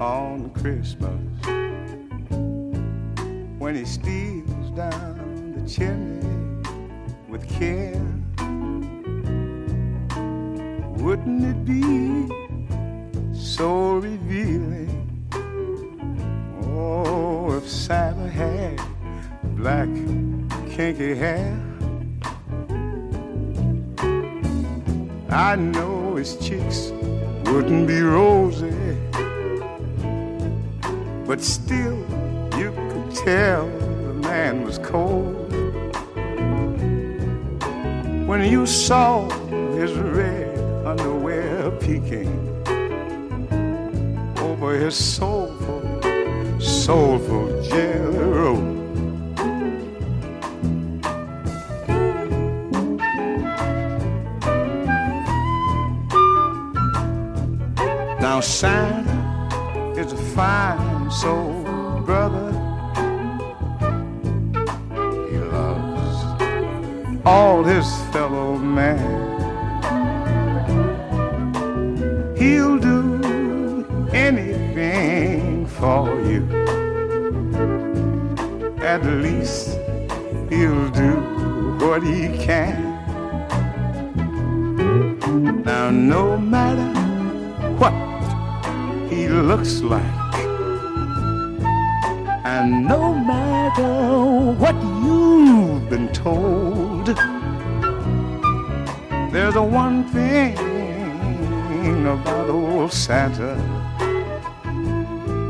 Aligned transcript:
on 0.00 0.50
Christmas, 0.50 1.20
when 3.58 3.74
he 3.76 3.84
steals 3.84 4.70
down 4.70 5.54
the 5.56 5.68
chimney 5.68 6.68
with 7.28 7.48
care, 7.48 8.00
wouldn't 11.02 11.44
it 11.44 11.64
be 11.64 12.28
so 13.34 13.94
revealing? 13.94 14.90
Oh, 16.64 17.52
if 17.56 17.68
Santa 17.68 18.28
had 18.28 18.80
black 19.56 19.88
kinky 20.70 21.14
hair. 21.14 21.56
I 25.30 25.56
know 25.56 26.16
his 26.16 26.36
cheeks 26.36 26.92
wouldn't 27.46 27.86
be 27.86 28.00
rosy, 28.00 28.72
but 31.26 31.40
still 31.40 31.96
you 32.58 32.70
could 32.72 33.14
tell 33.14 33.66
the 33.66 34.14
man 34.14 34.62
was 34.64 34.78
cold 34.78 35.34
when 38.26 38.50
you 38.50 38.66
saw 38.66 39.28
his 39.74 39.92
red 39.92 40.58
underwear 40.86 41.70
peeking 41.72 42.28
over 44.38 44.78
his 44.78 44.94
soulful, 44.94 46.00
soulful 46.60 47.62
jelly. 47.62 48.14
Now 58.20 58.40
Santa 58.40 59.94
is 59.98 60.12
a 60.12 60.16
fine 60.16 60.93
soul, 61.20 61.62
brother. 62.04 62.50
He 65.30 65.38
loves 65.38 66.18
all 67.24 67.62
his 67.62 67.86
fellow 68.12 68.56
man. 68.56 69.22
He'll 72.36 72.78
do 72.78 73.86
anything 74.12 75.66
for 75.68 76.20
you. 76.28 76.42
At 78.82 79.04
least 79.06 79.78
he'll 80.50 80.88
do 80.90 81.12
what 81.78 82.02
he 82.02 82.26
can. 82.44 82.82
Now, 85.64 85.90
no 85.90 86.36
matter 86.36 86.90
what 87.78 87.94
he 89.10 89.28
looks 89.28 89.80
like. 89.80 90.13
And 92.64 92.86
no 92.88 93.12
matter 93.12 94.52
what 94.58 94.74
you've 95.04 95.90
been 95.90 96.08
told, 96.14 97.08
there's 99.30 99.54
a 99.56 99.62
one 99.62 100.04
thing 100.04 100.56
about 102.06 102.48
old 102.48 102.90
Santa. 102.90 103.54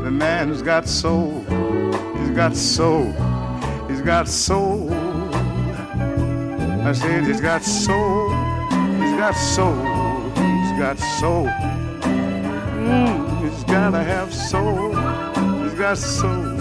The 0.03 0.11
man's 0.11 0.61
got 0.61 0.89
soul, 0.89 1.39
he's 2.17 2.31
got 2.31 2.53
soul, 2.53 3.05
he's 3.87 4.01
got 4.01 4.27
soul. 4.27 4.93
I 6.83 6.91
said 6.91 7.23
he's 7.23 7.39
got 7.39 7.63
soul, 7.63 8.27
he's 8.99 9.15
got 9.15 9.35
soul, 9.35 9.75
he's 10.35 10.77
got 10.77 10.99
soul. 10.99 11.47
Mm, 12.83 13.41
he's 13.41 13.63
gotta 13.63 14.03
have 14.03 14.33
soul. 14.33 14.89
He's 15.63 15.73
got 15.75 15.97
soul. 15.97 16.54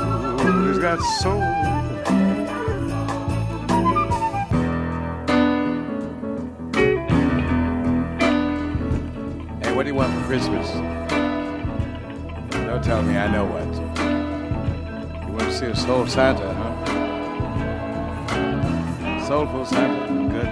Got 0.84 1.00
soul. 1.00 1.40
Hey, 9.62 9.72
what 9.72 9.84
do 9.84 9.88
you 9.88 9.94
want 9.94 10.12
for 10.12 10.20
Christmas? 10.26 10.68
Don't 12.50 12.84
tell 12.84 13.02
me 13.02 13.16
I 13.16 13.28
know 13.32 13.46
what. 13.46 13.64
You 15.26 15.32
want 15.32 15.44
to 15.44 15.52
see 15.54 15.66
a 15.68 15.74
soul 15.74 16.06
Santa, 16.06 16.52
huh? 16.52 16.84
Soulful 19.26 19.64
Santa. 19.64 20.06
Good. 20.34 20.50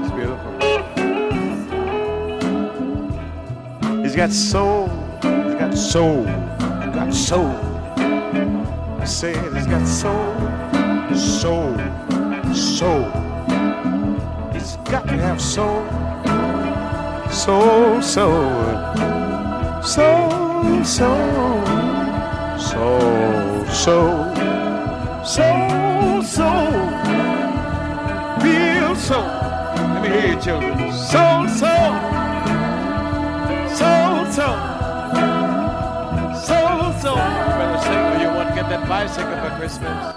It's 0.00 0.12
beautiful. 0.16 0.52
He's 4.02 4.16
got 4.16 4.32
soul. 4.32 4.88
He's 5.22 5.54
got 5.54 5.74
soul. 5.74 6.24
He's 6.24 6.94
got 6.96 7.14
soul. 7.14 7.67
Said 9.08 9.54
he's 9.54 9.66
got 9.66 9.88
soul. 9.88 10.34
Soul. 11.16 11.74
Soul. 12.54 13.04
He's 14.52 14.76
got 14.84 15.08
to 15.08 15.16
have 15.16 15.40
soul. 15.40 15.82
Soul, 17.30 18.02
soul. 18.02 18.52
Soul, 19.82 20.84
soul. 20.84 21.64
Soul, 22.58 23.66
soul. 23.66 24.34
Soul, 25.24 26.22
soul. 26.22 26.72
Real 28.42 28.94
soul. 28.94 29.22
Let 29.24 30.02
me 30.02 30.08
hear 30.10 30.34
you, 30.34 30.40
children. 30.40 30.92
Soul. 30.92 31.48
Soul, 31.48 32.07
bicycle 38.88 39.36
for 39.36 39.54
Christmas. 39.58 40.14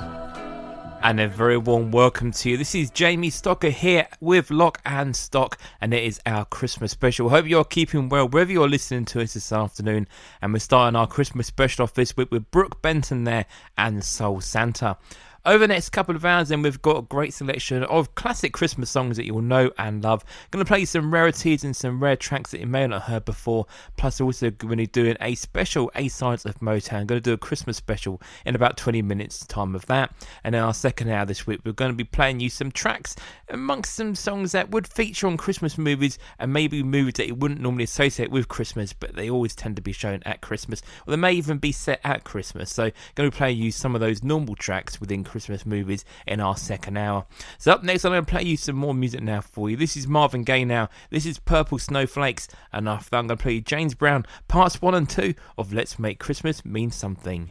And 1.03 1.19
a 1.19 1.27
very 1.27 1.57
warm 1.57 1.91
welcome 1.91 2.31
to 2.31 2.51
you. 2.51 2.55
This 2.55 2.73
is 2.73 2.89
Jamie 2.89 3.29
Stocker 3.29 3.69
here 3.69 4.07
with 4.21 4.49
Lock 4.49 4.79
and 4.85 5.13
Stock, 5.13 5.57
and 5.81 5.93
it 5.93 6.05
is 6.05 6.21
our 6.25 6.45
Christmas 6.45 6.91
special. 6.93 7.27
Hope 7.27 7.47
you're 7.47 7.65
keeping 7.65 8.07
well 8.07 8.29
wherever 8.29 8.49
you're 8.49 8.69
listening 8.69 9.03
to 9.05 9.21
us 9.21 9.33
this 9.33 9.51
afternoon. 9.51 10.07
And 10.41 10.53
we're 10.53 10.59
starting 10.59 10.95
our 10.95 11.05
Christmas 11.05 11.47
special 11.47 11.83
off 11.83 11.95
this 11.95 12.15
week 12.15 12.31
with 12.31 12.49
Brook 12.49 12.81
Benton 12.81 13.25
there 13.25 13.45
and 13.77 14.05
Soul 14.05 14.39
Santa. 14.39 14.95
Over 15.43 15.57
the 15.57 15.69
next 15.69 15.89
couple 15.89 16.15
of 16.15 16.23
hours, 16.23 16.49
then 16.49 16.61
we've 16.61 16.83
got 16.83 16.97
a 16.97 17.01
great 17.01 17.33
selection 17.33 17.81
of 17.85 18.13
classic 18.13 18.53
Christmas 18.53 18.91
songs 18.91 19.17
that 19.17 19.25
you 19.25 19.33
will 19.33 19.41
know 19.41 19.71
and 19.79 20.03
love. 20.03 20.23
Going 20.51 20.63
to 20.63 20.67
play 20.67 20.85
some 20.85 21.11
rarities 21.11 21.63
and 21.63 21.75
some 21.75 21.99
rare 21.99 22.15
tracks 22.15 22.51
that 22.51 22.59
you 22.59 22.67
may 22.67 22.85
not 22.85 23.01
have 23.01 23.11
heard 23.11 23.25
before. 23.25 23.65
Plus, 23.97 24.21
also 24.21 24.51
going 24.51 24.69
to 24.69 24.75
be 24.75 24.85
doing 24.85 25.17
a 25.19 25.33
special 25.33 25.91
A 25.95 26.09
sides 26.09 26.45
of 26.45 26.59
Motown. 26.59 27.07
Going 27.07 27.19
to 27.19 27.21
do 27.21 27.33
a 27.33 27.39
Christmas 27.39 27.75
special 27.75 28.21
in 28.45 28.53
about 28.53 28.77
20 28.77 29.01
minutes 29.01 29.43
time 29.47 29.73
of 29.73 29.83
that. 29.87 30.13
And 30.43 30.53
in 30.53 30.61
our 30.61 30.75
second 30.75 31.09
hour 31.09 31.25
this 31.25 31.47
week, 31.47 31.61
we're 31.65 31.71
going 31.71 31.91
to 31.91 31.97
be 31.97 32.03
playing 32.03 32.39
you 32.39 32.51
some 32.51 32.71
tracks 32.71 33.15
amongst 33.49 33.95
some 33.95 34.13
songs 34.13 34.51
that 34.51 34.69
would 34.69 34.87
feature 34.87 35.25
on 35.25 35.37
Christmas 35.37 35.75
movies 35.75 36.19
and 36.37 36.53
maybe 36.53 36.83
movies 36.83 37.15
that 37.15 37.25
you 37.25 37.33
wouldn't 37.33 37.61
normally 37.61 37.85
associate 37.85 38.29
with 38.29 38.47
Christmas, 38.47 38.93
but 38.93 39.15
they 39.15 39.27
always 39.27 39.55
tend 39.55 39.75
to 39.77 39.81
be 39.81 39.91
shown 39.91 40.21
at 40.23 40.41
Christmas, 40.41 40.83
or 41.07 41.11
they 41.11 41.17
may 41.17 41.33
even 41.33 41.57
be 41.57 41.71
set 41.71 41.99
at 42.03 42.25
Christmas. 42.25 42.71
So, 42.71 42.91
going 43.15 43.31
to 43.31 43.35
play 43.35 43.51
you 43.51 43.71
some 43.71 43.95
of 43.95 44.01
those 44.01 44.21
normal 44.21 44.55
tracks 44.55 44.99
within 44.99 45.23
Christmas 45.31 45.65
movies 45.65 46.03
in 46.27 46.41
our 46.41 46.57
second 46.57 46.97
hour. 46.97 47.25
So, 47.57 47.71
up 47.71 47.83
next, 47.83 48.03
I'm 48.03 48.11
going 48.11 48.25
to 48.25 48.29
play 48.29 48.43
you 48.43 48.57
some 48.57 48.75
more 48.75 48.93
music 48.93 49.21
now 49.21 49.39
for 49.39 49.69
you. 49.69 49.77
This 49.77 49.95
is 49.95 50.05
Marvin 50.05 50.43
Gaye 50.43 50.65
now. 50.65 50.89
This 51.09 51.25
is 51.25 51.39
Purple 51.39 51.79
Snowflakes. 51.79 52.49
And 52.73 52.89
after 52.89 53.11
that, 53.11 53.17
I'm 53.19 53.27
going 53.27 53.37
to 53.37 53.41
play 53.41 53.53
you 53.53 53.61
James 53.61 53.95
Brown, 53.95 54.25
parts 54.49 54.81
one 54.81 54.93
and 54.93 55.09
two 55.09 55.33
of 55.57 55.71
Let's 55.71 55.97
Make 55.97 56.19
Christmas 56.19 56.65
Mean 56.65 56.91
Something. 56.91 57.49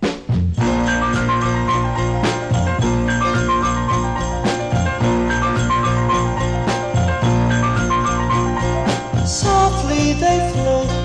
Softly 9.27 10.13
they 10.15 10.51
float, 10.53 11.00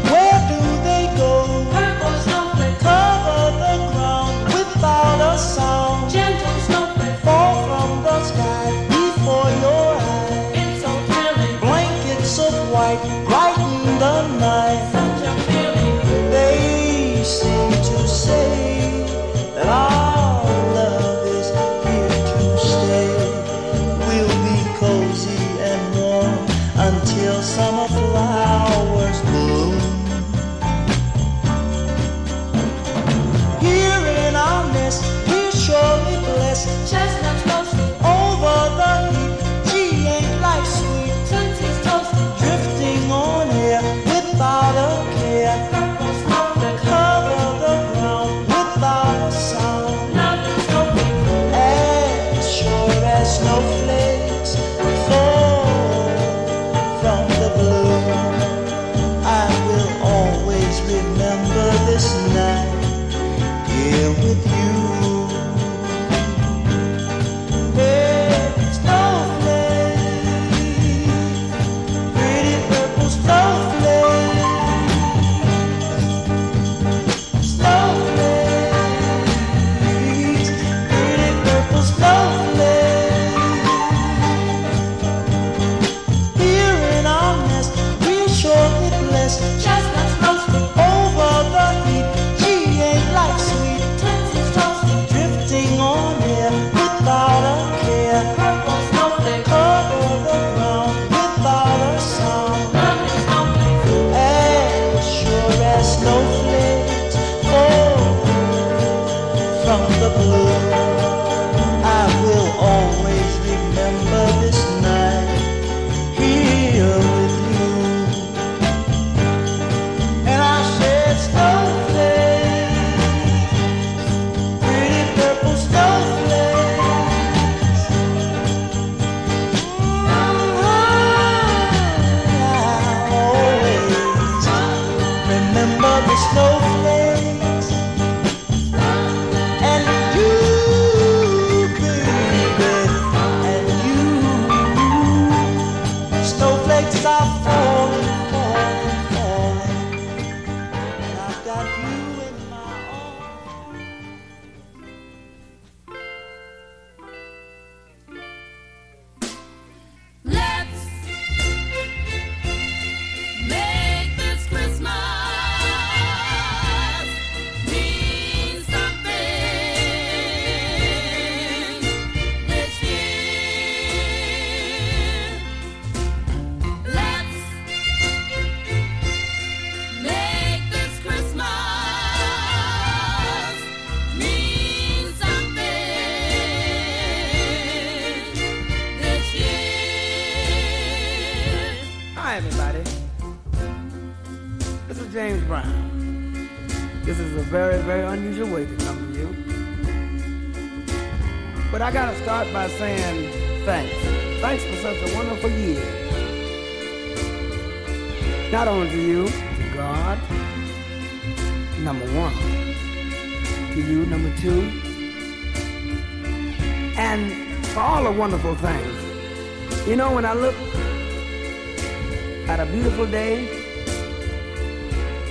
beautiful 222.96 223.12
day, 223.12 223.46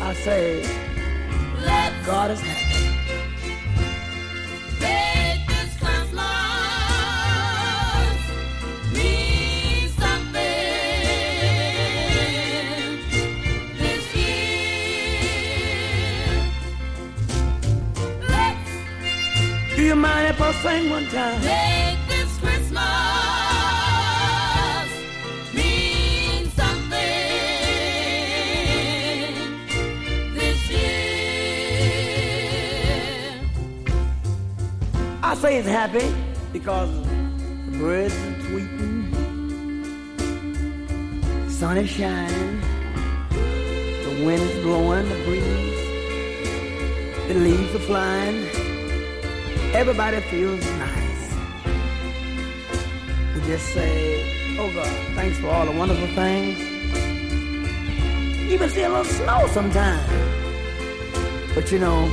I 0.02 0.12
say, 0.12 0.53
Everybody 49.96 50.22
feels 50.22 50.66
nice. 50.76 51.34
We 53.32 53.40
just 53.42 53.64
say, 53.68 54.56
oh 54.58 54.68
God, 54.74 54.88
thanks 55.14 55.38
for 55.38 55.46
all 55.46 55.66
the 55.66 55.70
wonderful 55.70 56.08
things. 56.16 56.58
Even 58.50 58.68
see 58.70 58.82
a 58.82 58.88
little 58.88 59.04
snow 59.04 59.46
sometimes. 59.52 60.10
But 61.54 61.70
you 61.70 61.78
know, 61.78 62.10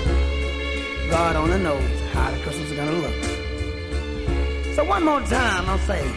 God 1.10 1.36
only 1.36 1.58
knows 1.58 1.84
how 2.14 2.30
the 2.30 2.38
Christmas 2.44 2.70
is 2.70 2.78
gonna 2.78 2.92
look. 2.92 4.76
So 4.76 4.84
one 4.84 5.04
more 5.04 5.22
time, 5.22 5.68
I'll 5.68 5.80
say, 5.80 6.08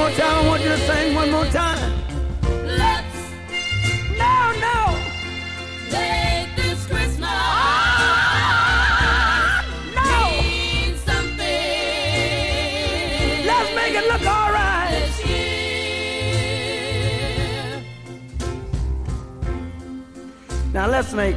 more 0.00 0.10
time, 0.12 0.44
I 0.44 0.48
want 0.48 0.62
you 0.62 0.68
to 0.68 0.78
sing 0.78 1.14
one 1.14 1.30
more 1.30 1.44
time. 1.46 1.92
Let's 2.82 3.18
No, 4.22 4.34
no, 4.66 4.78
make 5.92 6.48
this 6.56 6.86
Christmas 6.86 7.18
no. 7.18 7.36
mean 10.40 10.96
something 11.08 11.46
Let's 13.50 13.70
make 13.80 13.94
it 14.00 14.06
look 14.12 14.24
all 14.26 14.50
right. 14.52 14.90
this 14.94 15.16
year. 15.26 16.60
Now 20.72 20.86
let's 20.88 21.12
make 21.12 21.36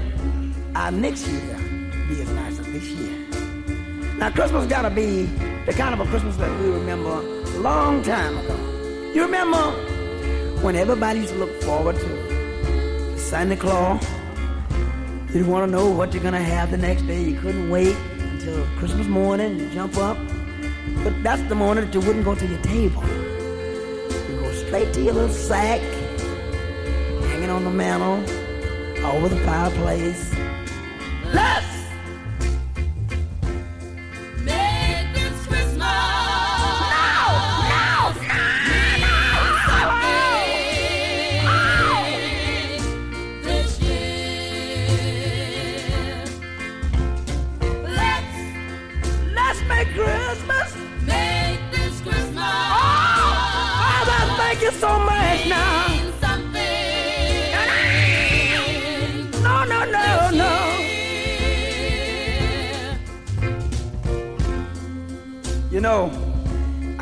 our 0.75 0.91
next 0.91 1.27
year 1.27 1.57
be 2.07 2.21
as 2.21 2.29
nice 2.29 2.59
as 2.59 2.65
this 2.67 2.85
year. 2.85 3.17
Now 4.17 4.29
Christmas 4.29 4.65
gotta 4.67 4.89
be 4.89 5.23
the 5.65 5.73
kind 5.73 5.93
of 5.93 5.99
a 6.05 6.09
Christmas 6.09 6.35
that 6.37 6.51
we 6.61 6.67
remember 6.69 7.42
long 7.59 8.01
time 8.03 8.37
ago. 8.37 8.55
You 9.13 9.23
remember 9.23 9.57
when 10.61 10.75
everybody 10.75 11.19
used 11.19 11.33
to 11.33 11.39
look 11.39 11.61
forward 11.61 11.95
to 11.95 13.17
Santa 13.17 13.55
Claus? 13.55 14.03
You 15.27 15.39
didn't 15.39 15.47
want 15.47 15.65
to 15.69 15.71
know 15.71 15.89
what 15.89 16.13
you're 16.13 16.23
gonna 16.23 16.41
have 16.41 16.71
the 16.71 16.77
next 16.77 17.03
day. 17.03 17.23
You 17.23 17.39
couldn't 17.39 17.69
wait 17.69 17.95
until 18.31 18.65
Christmas 18.77 19.07
morning 19.07 19.59
and 19.59 19.71
jump 19.71 19.97
up. 19.97 20.17
But 21.03 21.21
that's 21.23 21.41
the 21.43 21.55
morning 21.55 21.85
that 21.85 21.93
you 21.93 22.01
wouldn't 22.01 22.25
go 22.25 22.35
to 22.35 22.45
your 22.45 22.61
table. 22.61 23.03
You 24.29 24.39
go 24.39 24.51
straight 24.53 24.93
to 24.93 25.01
your 25.01 25.13
little 25.13 25.29
sack, 25.29 25.81
hanging 27.29 27.49
on 27.49 27.63
the 27.63 27.71
mantle, 27.71 28.23
over 29.05 29.29
the 29.29 29.39
fireplace. 29.41 30.33
Let's 31.33 31.72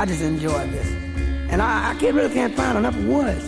I 0.01 0.05
just 0.07 0.23
enjoy 0.23 0.65
this. 0.69 0.87
And 1.51 1.61
I, 1.61 1.91
I 1.91 1.93
can't 1.93 2.15
really 2.15 2.33
can't 2.33 2.55
find 2.55 2.75
enough 2.75 2.97
words 3.03 3.47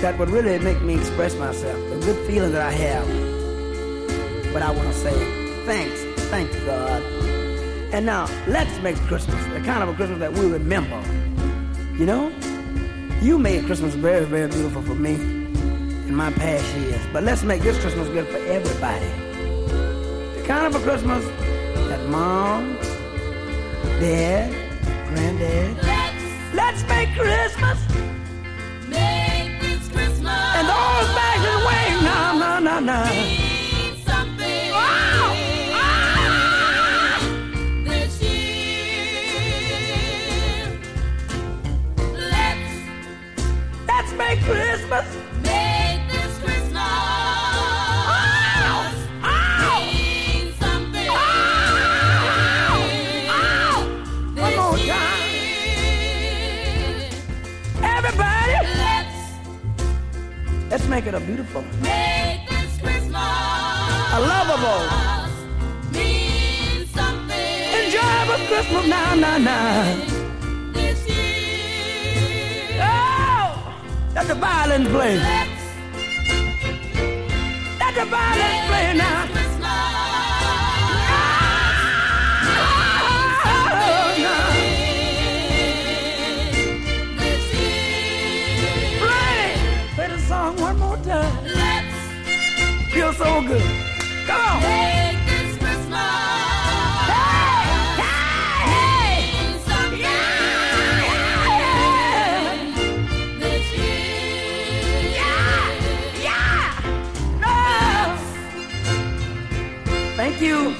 that 0.00 0.18
would 0.18 0.28
really 0.28 0.58
make 0.58 0.82
me 0.82 0.98
express 0.98 1.36
myself. 1.36 1.78
The 1.90 2.04
good 2.04 2.26
feeling 2.26 2.50
that 2.50 2.62
I 2.62 2.72
have. 2.72 3.06
But 4.52 4.62
I 4.62 4.72
want 4.72 4.88
to 4.88 4.94
say 4.94 5.12
thanks. 5.66 6.02
Thank 6.30 6.50
God. 6.66 7.00
And 7.92 8.06
now, 8.06 8.28
let's 8.48 8.76
make 8.80 8.96
Christmas 9.06 9.40
the 9.54 9.60
kind 9.60 9.84
of 9.84 9.90
a 9.90 9.94
Christmas 9.94 10.18
that 10.18 10.32
we 10.32 10.50
remember. 10.50 11.00
You 11.96 12.06
know? 12.06 12.32
You 13.22 13.38
made 13.38 13.66
Christmas 13.66 13.94
very, 13.94 14.24
very 14.24 14.48
beautiful 14.48 14.82
for 14.82 14.96
me 14.96 15.14
in 15.14 16.12
my 16.12 16.32
past 16.32 16.76
years. 16.78 17.00
But 17.12 17.22
let's 17.22 17.44
make 17.44 17.62
this 17.62 17.78
Christmas 17.80 18.08
good 18.08 18.26
for 18.26 18.38
everybody. 18.38 19.06
The 20.40 20.44
kind 20.44 20.74
of 20.74 20.74
a 20.74 20.84
Christmas 20.84 21.24
that 21.88 22.04
mom, 22.08 22.76
dad, 24.00 24.69
granddad, 25.10 25.76
Let's 25.82 26.54
let's 26.54 26.82
make 26.88 27.10
Christmas. 27.18 27.78
Make 28.88 29.60
this 29.60 29.88
Christmas. 29.88 30.42
And 30.58 30.68
all 30.68 31.02
bags 31.18 31.44
and 31.52 31.60
wings. 31.66 32.02
No, 32.02 32.58
no, 32.60 32.80
no, 32.80 33.39
make 60.90 61.06
it 61.06 61.14
a 61.14 61.20
beautiful, 61.20 61.62
make 61.80 62.48
this 62.48 62.76
Christmas 62.80 63.14
a 63.14 64.20
lovable, 64.32 64.82
mean 65.92 66.84
something 66.88 67.62
enjoyable 67.78 68.44
Christmas. 68.48 68.86
Now, 68.88 69.14
now, 69.14 69.38
now. 69.38 69.94
this 70.72 71.08
year. 71.08 72.82
Oh, 72.82 73.72
let 74.16 74.26
the 74.26 74.34
violin 74.34 74.86
play. 74.86 75.16
Let 77.78 77.94
the 77.94 78.04
violin 78.06 78.66
play 78.66 78.94
now. 78.96 79.49
So 93.20 93.42
good. 93.42 93.62
Come 94.26 94.40
on. 94.40 94.62
Thank 110.16 110.40
you. 110.40 110.74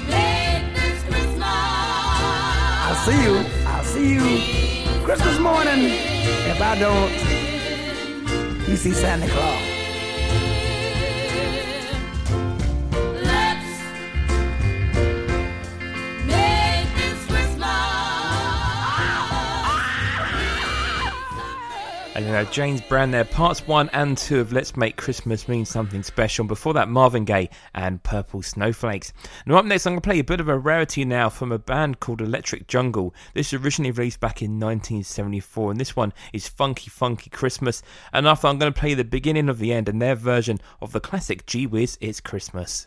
I'll 2.83 2.95
see 3.05 3.23
you. 3.23 3.45
I'll 3.67 3.83
see 3.83 4.13
you 4.15 5.03
Christmas 5.03 5.37
morning. 5.39 5.81
If 6.51 6.59
I 6.59 6.75
don't, 6.79 7.11
you 8.67 8.75
see 8.77 8.93
Santa 8.93 9.27
Claus. 9.27 9.70
And 22.21 22.29
you 22.29 22.35
know, 22.35 22.45
James 22.45 22.81
Brown 22.81 23.09
there, 23.09 23.25
parts 23.25 23.65
one 23.65 23.89
and 23.93 24.15
two 24.15 24.41
of 24.41 24.53
Let's 24.53 24.77
Make 24.77 24.95
Christmas 24.95 25.47
Mean 25.47 25.65
Something 25.65 26.03
Special. 26.03 26.45
Before 26.45 26.71
that, 26.75 26.87
Marvin 26.87 27.25
Gaye 27.25 27.49
and 27.73 28.03
Purple 28.03 28.43
Snowflakes. 28.43 29.11
Now, 29.47 29.55
up 29.55 29.65
next, 29.65 29.87
I'm 29.87 29.93
going 29.93 30.01
to 30.01 30.07
play 30.07 30.19
a 30.19 30.23
bit 30.23 30.39
of 30.39 30.47
a 30.47 30.55
rarity 30.55 31.03
now 31.03 31.29
from 31.29 31.51
a 31.51 31.57
band 31.57 31.99
called 31.99 32.21
Electric 32.21 32.67
Jungle. 32.67 33.15
This 33.33 33.51
was 33.51 33.63
originally 33.63 33.89
released 33.89 34.19
back 34.19 34.43
in 34.43 34.59
1974, 34.59 35.71
and 35.71 35.79
this 35.79 35.95
one 35.95 36.13
is 36.31 36.47
Funky 36.47 36.91
Funky 36.91 37.31
Christmas. 37.31 37.81
And 38.13 38.27
after, 38.27 38.45
I'm 38.47 38.59
going 38.59 38.71
to 38.71 38.79
play 38.79 38.93
the 38.93 39.03
beginning 39.03 39.49
of 39.49 39.57
the 39.57 39.73
end 39.73 39.89
and 39.89 39.99
their 39.99 40.13
version 40.13 40.59
of 40.79 40.91
the 40.91 40.99
classic 40.99 41.47
Gee 41.47 41.65
Whiz 41.65 41.97
It's 42.01 42.21
Christmas. 42.21 42.85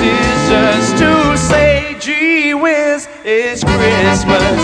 It's 0.00 0.48
just 0.48 0.98
to 0.98 1.36
say, 1.36 1.96
gee 1.98 2.54
whiz, 2.54 3.08
it's 3.24 3.64
Christmas. 3.64 4.58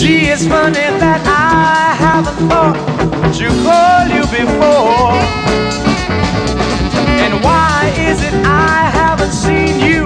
Gee, 0.00 0.28
it's 0.28 0.46
funny 0.46 0.88
that 1.04 1.20
I 1.26 1.94
haven't 2.04 2.48
thought 2.48 2.76
to 3.38 3.48
call 3.64 4.06
you 4.16 4.24
before. 4.28 5.12
And 7.24 7.42
why 7.44 7.92
is 8.08 8.22
it 8.22 8.34
I 8.44 8.90
haven't 9.00 9.32
seen 9.32 9.80
you 9.80 10.04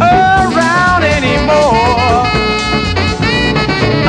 around 0.00 1.02
anymore? 1.04 2.24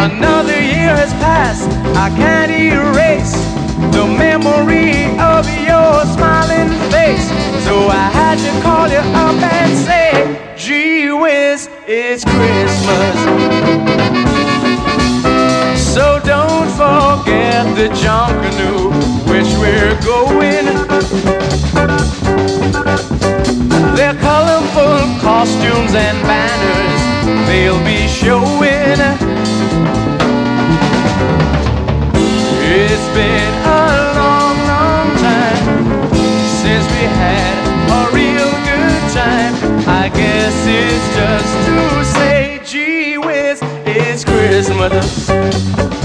Another 0.08 0.60
year 0.60 0.96
has 0.96 1.14
passed, 1.14 1.70
I 1.96 2.10
can't 2.16 2.52
erase 2.52 3.36
the 3.92 4.06
memory 4.06 5.18
face. 7.08 7.28
So 7.65 7.76
I 8.04 8.08
had 8.20 8.38
to 8.46 8.52
call 8.62 8.88
you 8.96 9.04
up 9.26 9.38
and 9.58 9.72
say, 9.88 10.08
gee 10.58 11.12
whiz, 11.12 11.70
it's 11.88 12.24
Christmas. 12.36 13.15
So 15.93 16.06
don't 16.34 16.70
forget 16.82 17.63
the 17.80 17.88
Junkanoo, 18.02 18.80
which 19.32 19.50
we're 19.62 19.96
going. 20.13 20.65
Their 23.98 24.15
colorful 24.30 25.00
costumes 25.28 25.93
and 26.06 26.17
banners 26.30 27.02
they'll 27.48 27.84
be 27.93 28.02
showing. 28.08 29.00
It's 32.70 33.08
been 33.15 33.54
a 33.65 33.87
we 36.98 37.04
had 37.04 37.56
a 38.00 38.16
real 38.16 38.52
good 38.66 39.04
time. 39.14 39.54
I 39.88 40.10
guess 40.10 40.56
it's 40.66 41.08
just 41.16 41.54
to 41.68 42.06
say, 42.18 42.60
gee 42.66 43.18
whiz, 43.20 43.60
it's 43.86 44.24
Christmas. 44.24 45.97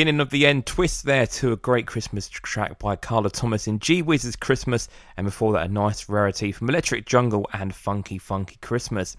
Beginning 0.00 0.20
of 0.20 0.30
the 0.30 0.46
end 0.46 0.64
twist 0.64 1.04
there 1.04 1.26
to 1.26 1.52
a 1.52 1.56
great 1.56 1.86
Christmas 1.86 2.26
track 2.26 2.78
by 2.78 2.96
Carla 2.96 3.28
Thomas 3.28 3.66
in 3.66 3.80
Gee 3.80 4.00
Whiz's 4.00 4.34
Christmas, 4.34 4.88
and 5.18 5.26
before 5.26 5.52
that, 5.52 5.68
a 5.68 5.70
nice 5.70 6.08
rarity 6.08 6.52
from 6.52 6.70
Electric 6.70 7.04
Jungle 7.04 7.46
and 7.52 7.74
Funky 7.74 8.16
Funky 8.16 8.56
Christmas. 8.62 9.14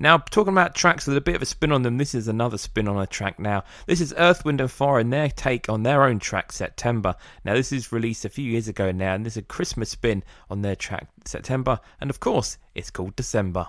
Now, 0.00 0.18
talking 0.18 0.52
about 0.52 0.74
tracks 0.74 1.06
with 1.06 1.16
a 1.16 1.20
bit 1.20 1.36
of 1.36 1.42
a 1.42 1.46
spin 1.46 1.70
on 1.70 1.82
them, 1.82 1.98
this 1.98 2.16
is 2.16 2.26
another 2.26 2.58
spin 2.58 2.88
on 2.88 3.00
a 3.00 3.06
track 3.06 3.38
now. 3.38 3.62
This 3.86 4.00
is 4.00 4.12
Earth, 4.18 4.44
Wind 4.44 4.60
and 4.60 4.68
Fire 4.68 4.98
and 4.98 5.12
their 5.12 5.28
take 5.28 5.68
on 5.68 5.84
their 5.84 6.02
own 6.02 6.18
track, 6.18 6.50
September. 6.50 7.14
Now, 7.44 7.54
this 7.54 7.70
is 7.70 7.92
released 7.92 8.24
a 8.24 8.28
few 8.28 8.50
years 8.50 8.66
ago 8.66 8.90
now, 8.90 9.14
and 9.14 9.24
this 9.24 9.34
is 9.34 9.42
a 9.42 9.42
Christmas 9.42 9.90
spin 9.90 10.24
on 10.50 10.62
their 10.62 10.74
track, 10.74 11.06
September, 11.24 11.78
and 12.00 12.10
of 12.10 12.18
course, 12.18 12.58
it's 12.74 12.90
called 12.90 13.14
December. 13.14 13.68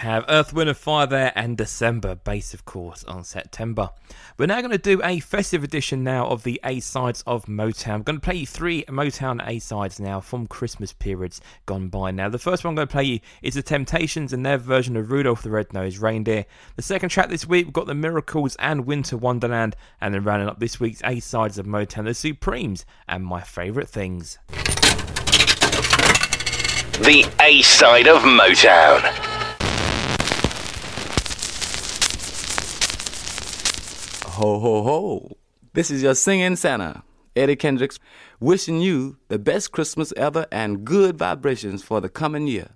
Have 0.00 0.24
Earth, 0.28 0.54
Wind 0.54 0.70
and 0.70 0.78
Fire 0.78 1.06
there 1.06 1.30
and 1.34 1.58
December, 1.58 2.14
base 2.14 2.54
of 2.54 2.64
course 2.64 3.04
on 3.04 3.22
September. 3.22 3.90
We're 4.38 4.46
now 4.46 4.60
going 4.62 4.70
to 4.70 4.78
do 4.78 5.02
a 5.04 5.20
festive 5.20 5.62
edition 5.62 6.02
now 6.02 6.26
of 6.26 6.42
the 6.42 6.58
A-sides 6.64 7.22
of 7.26 7.44
Motown. 7.44 7.94
I'm 7.96 8.02
going 8.02 8.18
to 8.18 8.24
play 8.24 8.36
you 8.36 8.46
three 8.46 8.82
Motown 8.84 9.46
A-sides 9.46 10.00
now 10.00 10.20
from 10.20 10.46
Christmas 10.46 10.94
periods 10.94 11.42
gone 11.66 11.88
by 11.88 12.10
now. 12.12 12.30
The 12.30 12.38
first 12.38 12.64
one 12.64 12.70
I'm 12.70 12.76
going 12.76 12.88
to 12.88 12.92
play 12.92 13.04
you 13.04 13.20
is 13.42 13.54
The 13.54 13.62
Temptations 13.62 14.32
and 14.32 14.44
their 14.44 14.56
version 14.56 14.96
of 14.96 15.10
Rudolph 15.10 15.42
the 15.42 15.50
Red-Nosed 15.50 15.98
Reindeer. 15.98 16.46
The 16.76 16.82
second 16.82 17.10
track 17.10 17.28
this 17.28 17.46
week 17.46 17.66
we've 17.66 17.72
got 17.74 17.86
The 17.86 17.94
Miracles 17.94 18.56
and 18.58 18.86
Winter 18.86 19.18
Wonderland 19.18 19.76
and 20.00 20.14
then 20.14 20.24
rounding 20.24 20.48
up 20.48 20.60
this 20.60 20.80
week's 20.80 21.02
A-sides 21.04 21.58
of 21.58 21.66
Motown, 21.66 22.06
The 22.06 22.14
Supremes 22.14 22.86
and 23.06 23.22
My 23.22 23.42
Favourite 23.42 23.90
Things. 23.90 24.38
The 27.00 27.30
A 27.38 27.60
side 27.60 28.08
of 28.08 28.22
Motown. 28.22 29.39
Ho, 34.40 34.58
ho, 34.58 34.82
ho. 34.82 35.36
This 35.74 35.90
is 35.90 36.02
your 36.02 36.14
singing 36.14 36.56
Santa, 36.56 37.02
Eddie 37.36 37.56
Kendricks, 37.56 37.98
wishing 38.40 38.80
you 38.80 39.18
the 39.28 39.38
best 39.38 39.70
Christmas 39.70 40.14
ever 40.16 40.46
and 40.50 40.82
good 40.82 41.18
vibrations 41.18 41.82
for 41.82 42.00
the 42.00 42.08
coming 42.08 42.46
year. 42.46 42.70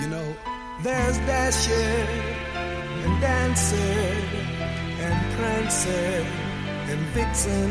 You 0.00 0.06
know, 0.06 0.36
there's 0.84 1.18
Dasher 1.18 1.72
and 1.72 3.20
Dancer 3.20 3.74
and 3.74 5.34
Prancer 5.34 6.24
and 6.90 7.00
Vixen, 7.16 7.70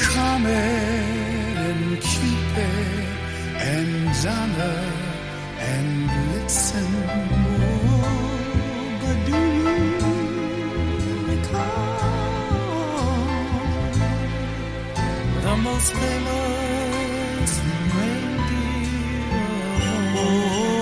Comet 0.00 0.48
and 0.48 2.02
Cupid 2.02 3.06
and 3.54 4.24
Donner 4.24 4.92
and 5.60 6.10
Blitzen. 6.10 7.47
The 15.48 15.56
most 15.56 15.94
famous 15.94 17.52
reindeer? 17.94 19.28
Oh, 20.16 20.77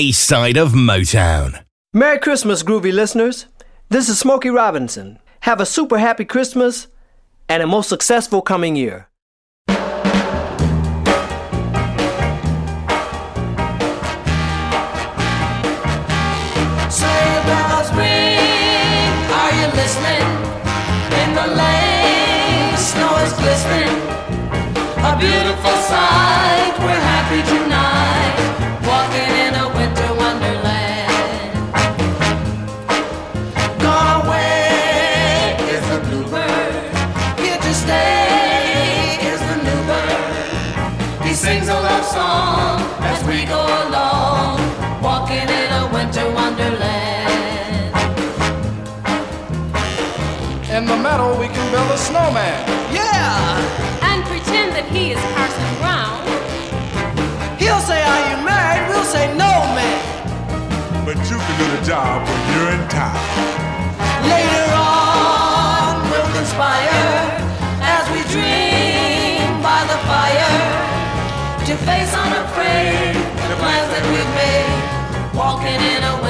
A 0.00 0.12
side 0.12 0.56
of 0.56 0.72
Motown. 0.72 1.62
Merry 1.92 2.18
Christmas, 2.18 2.62
groovy 2.62 2.90
listeners. 2.90 3.44
This 3.90 4.08
is 4.08 4.18
Smokey 4.18 4.48
Robinson. 4.48 5.18
Have 5.40 5.60
a 5.60 5.66
super 5.66 5.98
happy 5.98 6.24
Christmas 6.24 6.86
and 7.50 7.62
a 7.62 7.66
most 7.66 7.90
successful 7.90 8.40
coming 8.40 8.76
year. 8.76 9.08
Sleigh 9.68 9.76
bells 17.44 17.92
ring, 17.92 19.12
are 19.42 19.52
you 19.60 19.66
listening? 19.82 20.26
In 21.20 21.30
the 21.34 21.46
lane, 21.60 22.74
snow 22.78 23.16
is 23.26 23.34
glistening. 23.34 23.92
A 25.04 25.12
beautiful 25.20 25.76
sight, 25.92 26.74
we're 26.78 27.04
happy 27.12 27.59
In 51.10 51.16
the 51.16 51.22
meadow, 51.26 51.40
we 51.40 51.48
can 51.48 51.66
build 51.72 51.90
a 51.90 51.98
snowman. 51.98 52.62
Yeah! 52.94 54.06
And 54.06 54.22
pretend 54.30 54.78
that 54.78 54.86
he 54.94 55.10
is 55.10 55.18
Parson 55.34 55.70
Brown. 55.82 56.22
He'll 57.58 57.82
say, 57.82 57.98
Are 57.98 58.22
you 58.30 58.38
married? 58.46 58.86
We'll 58.86 59.02
say, 59.02 59.26
No, 59.34 59.50
man. 59.74 59.98
But 61.02 61.18
you 61.26 61.34
can 61.34 61.54
do 61.58 61.66
the 61.74 61.82
job 61.82 62.22
when 62.22 62.40
you're 62.54 62.70
in 62.78 62.84
town. 62.86 63.18
Later 64.22 64.70
on, 64.78 65.98
we'll 66.14 66.30
conspire 66.30 67.02
as 67.82 68.04
we 68.14 68.22
dream 68.30 69.50
by 69.66 69.82
the 69.90 69.98
fire 70.06 70.54
to 71.66 71.74
face 71.90 72.12
unafraid 72.14 73.18
the 73.50 73.56
plans 73.58 73.90
that 73.98 74.04
we've 74.14 74.32
made, 74.38 75.34
walking 75.34 75.74
in 75.74 76.02
a 76.06 76.20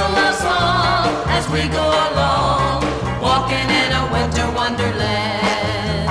a 0.00 0.08
love 0.16 0.34
song 0.34 1.12
as 1.28 1.44
we 1.50 1.68
go 1.68 1.86
along, 2.08 2.80
walking 3.20 3.68
in 3.68 3.90
a 3.92 4.04
winter 4.08 4.48
wonderland. 4.56 6.08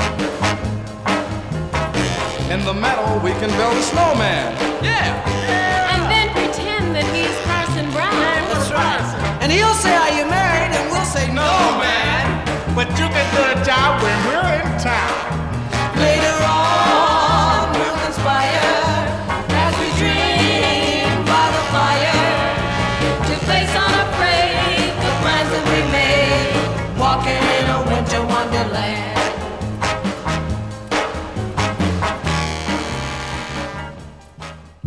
In 2.53 2.63
the 2.65 2.73
meadow, 2.73 3.17
we 3.23 3.31
can 3.41 3.49
build 3.57 3.73
a 3.73 3.81
snowman. 3.81 4.53
Yeah. 4.83 4.93
yeah. 5.25 5.93
And 5.93 6.03
then 6.05 6.27
pretend 6.37 6.93
that 6.95 7.07
he's 7.15 7.33
Parson 7.49 7.89
Brown. 7.89 8.13
That's 8.53 8.69
right. 8.69 9.41
And 9.41 9.51
he'll 9.51 9.73
say, 9.73 9.95
Are 9.95 10.13
you 10.17 10.25
married? 10.29 10.71
And 10.77 10.85
we'll 10.91 11.09
say, 11.09 11.25
No, 11.33 11.49
man. 11.81 12.45
But 12.75 12.89
you 12.99 13.07
can 13.09 13.25
do 13.33 13.41
a 13.41 13.65
job 13.65 14.03
when 14.03 14.17
we're 14.27 14.58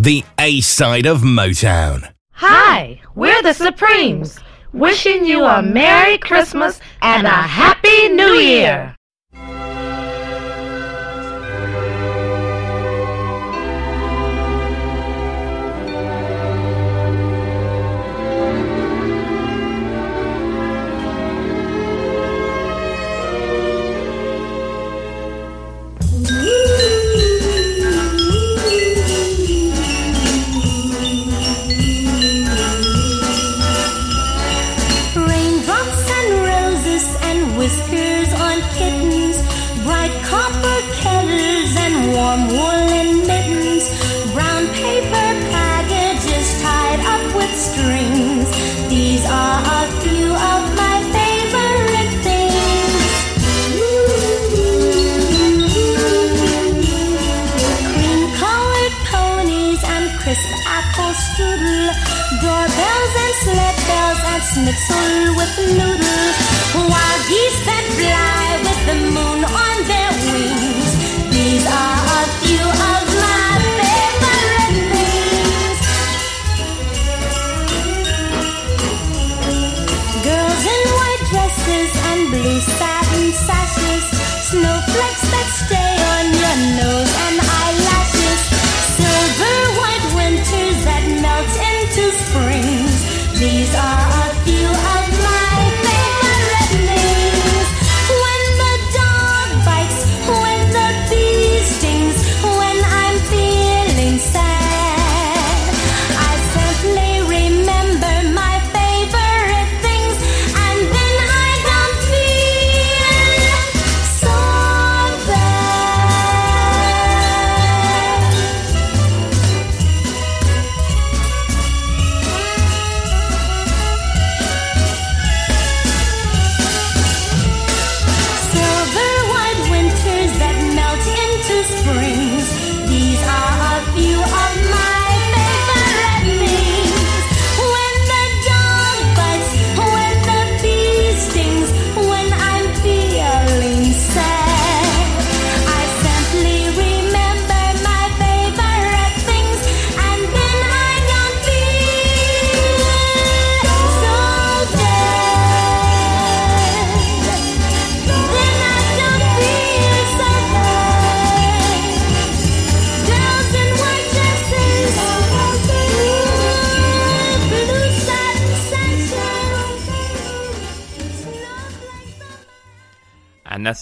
The 0.02 0.24
A 0.40 0.60
side 0.62 1.06
of 1.06 1.20
Motown. 1.20 2.12
Hi, 2.32 3.00
we're 3.14 3.40
the 3.42 3.52
Supremes, 3.52 4.36
wishing 4.72 5.24
you 5.24 5.44
a 5.44 5.62
Merry 5.62 6.18
Christmas 6.18 6.80
and 7.02 7.24
a 7.24 7.30
Happy 7.30 8.08
New 8.08 8.32
Year. 8.32 8.96
Sled 63.40 63.76
bells 63.88 64.20
and 64.32 64.42
schnitzel 64.42 65.34
with 65.36 65.54
noodles, 65.76 66.01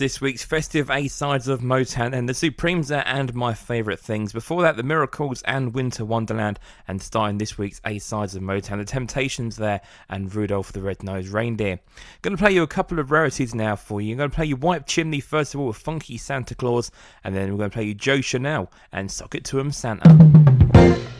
this 0.01 0.19
week's 0.19 0.43
festive 0.43 0.91
A 0.91 1.09
sides 1.09 1.47
of 1.47 1.61
Motown 1.61 2.15
and 2.15 2.27
the 2.27 2.33
Supremes 2.33 2.91
and 2.91 3.35
my 3.35 3.53
favourite 3.53 4.01
things. 4.01 4.33
Before 4.33 4.63
that, 4.63 4.79
the 4.79 4.83
Miracles 4.83 5.43
and 5.43 5.75
Winter 5.75 6.07
Wonderland, 6.07 6.59
and 6.89 7.03
starting 7.03 7.37
this 7.37 7.59
week's 7.59 7.83
A 7.85 7.99
sides 7.99 8.35
of 8.35 8.43
Motown, 8.43 8.79
the 8.79 8.87
Temptations 8.87 9.57
there 9.57 9.83
and 10.09 10.35
Rudolph 10.35 10.73
the 10.73 10.81
Red-Nosed 10.81 11.29
Reindeer. 11.29 11.81
Going 12.23 12.35
to 12.35 12.43
play 12.43 12.53
you 12.53 12.63
a 12.63 12.67
couple 12.67 12.99
of 12.99 13.11
rarities 13.11 13.55
now 13.55 13.77
for 13.77 14.01
you. 14.01 14.13
I'm 14.13 14.19
going 14.19 14.31
to 14.31 14.37
play 14.37 14.47
you 14.47 14.57
White 14.57 14.87
Chimney 14.87 15.21
first 15.21 15.53
of 15.53 15.61
all 15.61 15.67
with 15.67 15.77
Funky 15.77 16.17
Santa 16.17 16.55
Claus, 16.55 16.91
and 17.23 17.37
then 17.37 17.51
we're 17.53 17.59
going 17.59 17.71
to 17.71 17.75
play 17.75 17.85
you 17.85 17.93
Joe 17.93 18.23
Chanel 18.23 18.73
and 18.93 19.11
Sock 19.11 19.35
It 19.35 19.45
to 19.45 19.59
Him 19.59 19.71
Santa. 19.71 21.20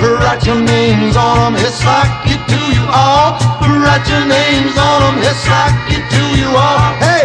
Write 0.00 0.44
your 0.46 0.60
names 0.60 1.16
on 1.16 1.38
'em, 1.38 1.54
he'll 1.54 1.70
sock 1.70 2.26
it 2.26 2.40
to 2.48 2.60
you 2.76 2.84
all. 2.92 3.38
Write 3.62 4.06
your 4.08 4.24
names 4.26 4.76
on 4.76 5.02
'em, 5.02 5.22
he'll 5.22 5.34
sock 5.34 5.72
it 5.88 6.04
to 6.10 6.22
you 6.40 6.48
all. 6.56 6.94
Hey, 7.00 7.24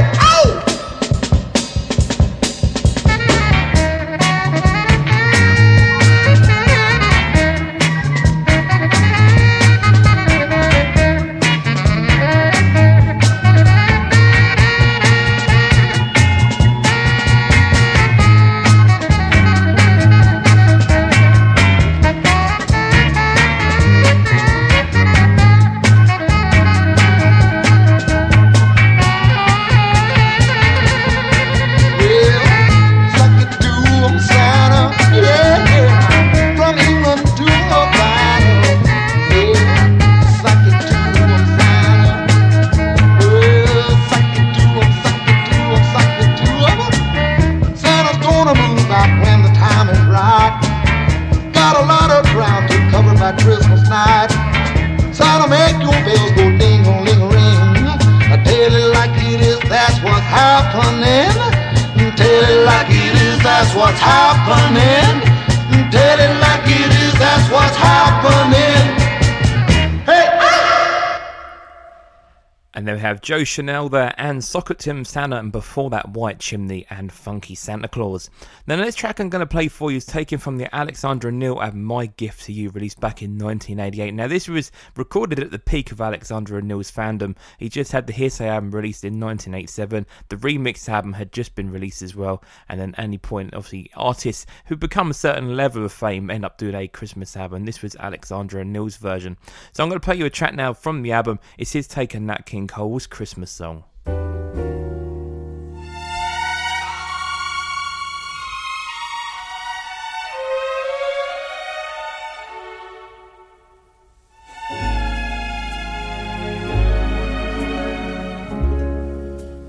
Joe 73.30 73.44
Chanel 73.44 73.90
there 73.90 74.16
and 74.18 74.44
Sock 74.44 74.72
It 74.72 74.80
to 74.80 74.90
Him 74.90 75.06
Santa, 75.06 75.38
and 75.38 75.52
before 75.52 75.92
that, 75.92 76.10
White 76.10 76.40
Chimney 76.40 76.88
and 76.90 77.12
Funky 77.12 77.54
Santa 77.54 77.88
Claus. 77.88 78.28
Now, 78.66 78.76
the 78.76 78.82
next 78.82 78.96
track 78.96 79.20
I'm 79.20 79.30
going 79.30 79.42
to 79.42 79.46
play 79.46 79.68
for 79.68 79.92
you 79.92 79.98
is 79.98 80.06
taken 80.08 80.40
from 80.40 80.58
the 80.58 80.76
Alexander 80.76 81.28
O'Neal 81.28 81.62
album 81.62 81.84
My 81.84 82.08
Gift 82.08 82.46
to 82.46 82.54
You, 82.54 82.72
released 82.72 83.00
back 83.00 83.22
in 83.22 83.38
1988. 83.38 84.16
Now, 84.16 84.26
this 84.26 84.48
was 84.48 84.72
recorded 84.96 85.40
at 85.40 85.52
the 85.52 85.60
peak 85.60 85.92
of 85.92 86.02
Alexander 86.02 86.58
O'Neal's 86.58 86.92
fandom. 86.92 87.36
He 87.60 87.70
just 87.70 87.92
had 87.92 88.08
the 88.08 88.14
Hearsay 88.14 88.48
album 88.48 88.72
released 88.72 89.04
in 89.04 89.20
1987. 89.20 90.08
The 90.30 90.36
remix 90.38 90.90
album 90.90 91.14
had 91.14 91.32
just 91.32 91.54
been 91.54 91.70
released 91.70 92.02
as 92.02 92.16
well. 92.16 92.44
And 92.68 92.80
then, 92.80 92.96
any 92.98 93.20
point, 93.20 93.54
obviously, 93.54 93.92
artists 93.96 94.48
who 94.66 94.76
become 94.76 95.12
a 95.12 95.14
certain 95.14 95.56
level 95.56 95.86
of 95.86 95.94
fame 95.94 96.32
end 96.32 96.46
up 96.46 96.58
doing 96.58 96.74
a 96.74 96.88
Christmas 96.88 97.38
album. 97.38 97.66
This 97.66 97.84
was 97.84 97.96
Alexander 97.98 98.62
O'Neal's 98.62 98.98
version. 98.98 99.38
So, 99.72 99.84
I'm 99.84 99.90
going 99.90 100.02
to 100.02 100.04
play 100.04 100.16
you 100.16 100.26
a 100.26 100.32
track 100.32 100.56
now 100.56 100.74
from 100.74 101.04
the 101.04 101.12
album. 101.12 101.38
It's 101.60 101.74
his 101.74 101.88
take 101.88 102.16
on 102.16 102.26
Nat 102.26 102.48
King 102.48 102.66
Cole's 102.66 103.06
Christmas 103.20 103.52
song. 103.52 103.84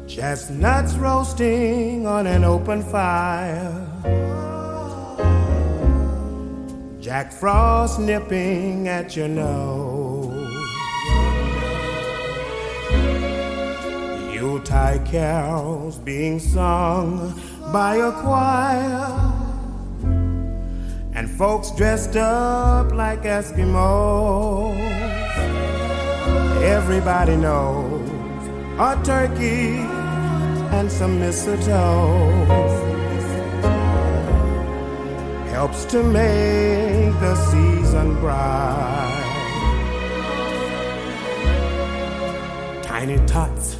Chestnuts 0.07 0.95
roasting 0.95 2.07
on 2.07 2.29
an 2.29 2.45
open 2.45 2.85
fire. 2.85 3.75
Jack 7.01 7.33
Frost 7.33 7.99
nipping 7.99 8.87
at 8.87 9.17
your 9.17 9.27
nose. 9.27 10.00
Yuletide 14.41 15.05
carols 15.05 15.99
being 15.99 16.39
sung 16.39 17.39
by 17.71 17.97
a 17.97 18.11
choir. 18.11 19.05
And 21.15 21.31
folks 21.31 21.71
dressed 21.73 22.17
up 22.17 22.91
like 22.91 23.25
Eskimos. 23.25 24.79
Everybody 26.63 27.37
knows 27.37 28.09
a 28.79 28.99
turkey, 29.05 29.77
and 30.77 30.91
some 30.91 31.21
mistletoe 31.21 32.47
helps 35.51 35.85
to 35.85 36.03
make 36.03 37.13
the 37.21 37.35
season 37.51 38.15
bright. 38.21 39.19
Tiny 42.83 43.19
tots 43.27 43.80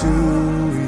to 0.00 0.06
you. 0.06 0.87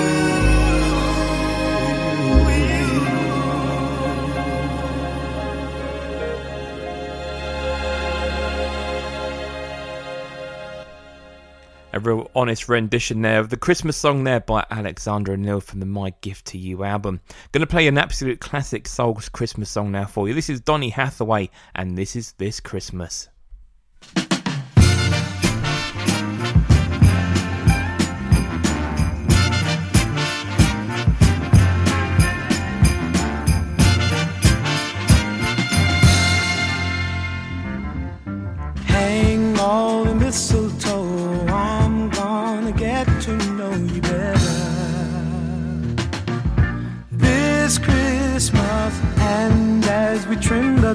Real 12.03 12.31
honest 12.35 12.67
rendition 12.67 13.21
there 13.21 13.39
of 13.39 13.49
the 13.49 13.57
Christmas 13.57 13.95
song 13.95 14.23
there 14.23 14.39
by 14.39 14.65
Alexander 14.71 15.33
O'Neal 15.33 15.61
from 15.61 15.79
the 15.79 15.85
My 15.85 16.11
Gift 16.21 16.45
to 16.47 16.57
You 16.57 16.83
album. 16.83 17.21
Gonna 17.51 17.67
play 17.67 17.87
an 17.87 17.97
absolute 17.99 18.39
classic 18.39 18.87
soul 18.87 19.19
Christmas 19.33 19.69
song 19.69 19.91
now 19.91 20.05
for 20.05 20.27
you. 20.27 20.33
This 20.33 20.49
is 20.49 20.61
Donny 20.61 20.89
Hathaway, 20.89 21.51
and 21.75 21.95
this 21.95 22.15
is 22.15 22.31
This 22.33 22.59
Christmas. 22.59 23.29
Hang 38.87 39.59
all 39.59 40.03
the 40.05 40.15
mistletoe. 40.15 40.60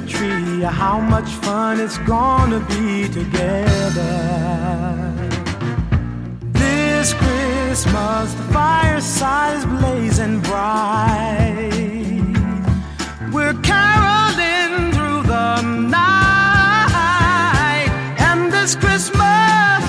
Tree, 0.01 0.63
how 0.63 1.01
much 1.01 1.29
fun 1.45 1.81
it's 1.81 1.99
gonna 1.99 2.61
be 2.61 3.09
together. 3.09 4.13
This 6.53 7.15
Christmas, 7.15 8.33
the 8.35 8.43
fireside 8.53 9.57
is 9.59 9.65
blazing 9.67 10.41
bright. 10.41 11.71
We're 13.33 13.55
caroling 13.63 14.93
through 14.93 15.23
the 15.23 15.63
night, 15.63 16.29
and 18.19 18.53
this 18.53 18.75
Christmas 18.75 19.85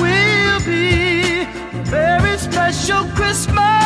will 0.00 0.60
be 0.64 1.42
a 1.42 1.82
very 1.84 2.36
special 2.38 3.04
Christmas 3.14 3.85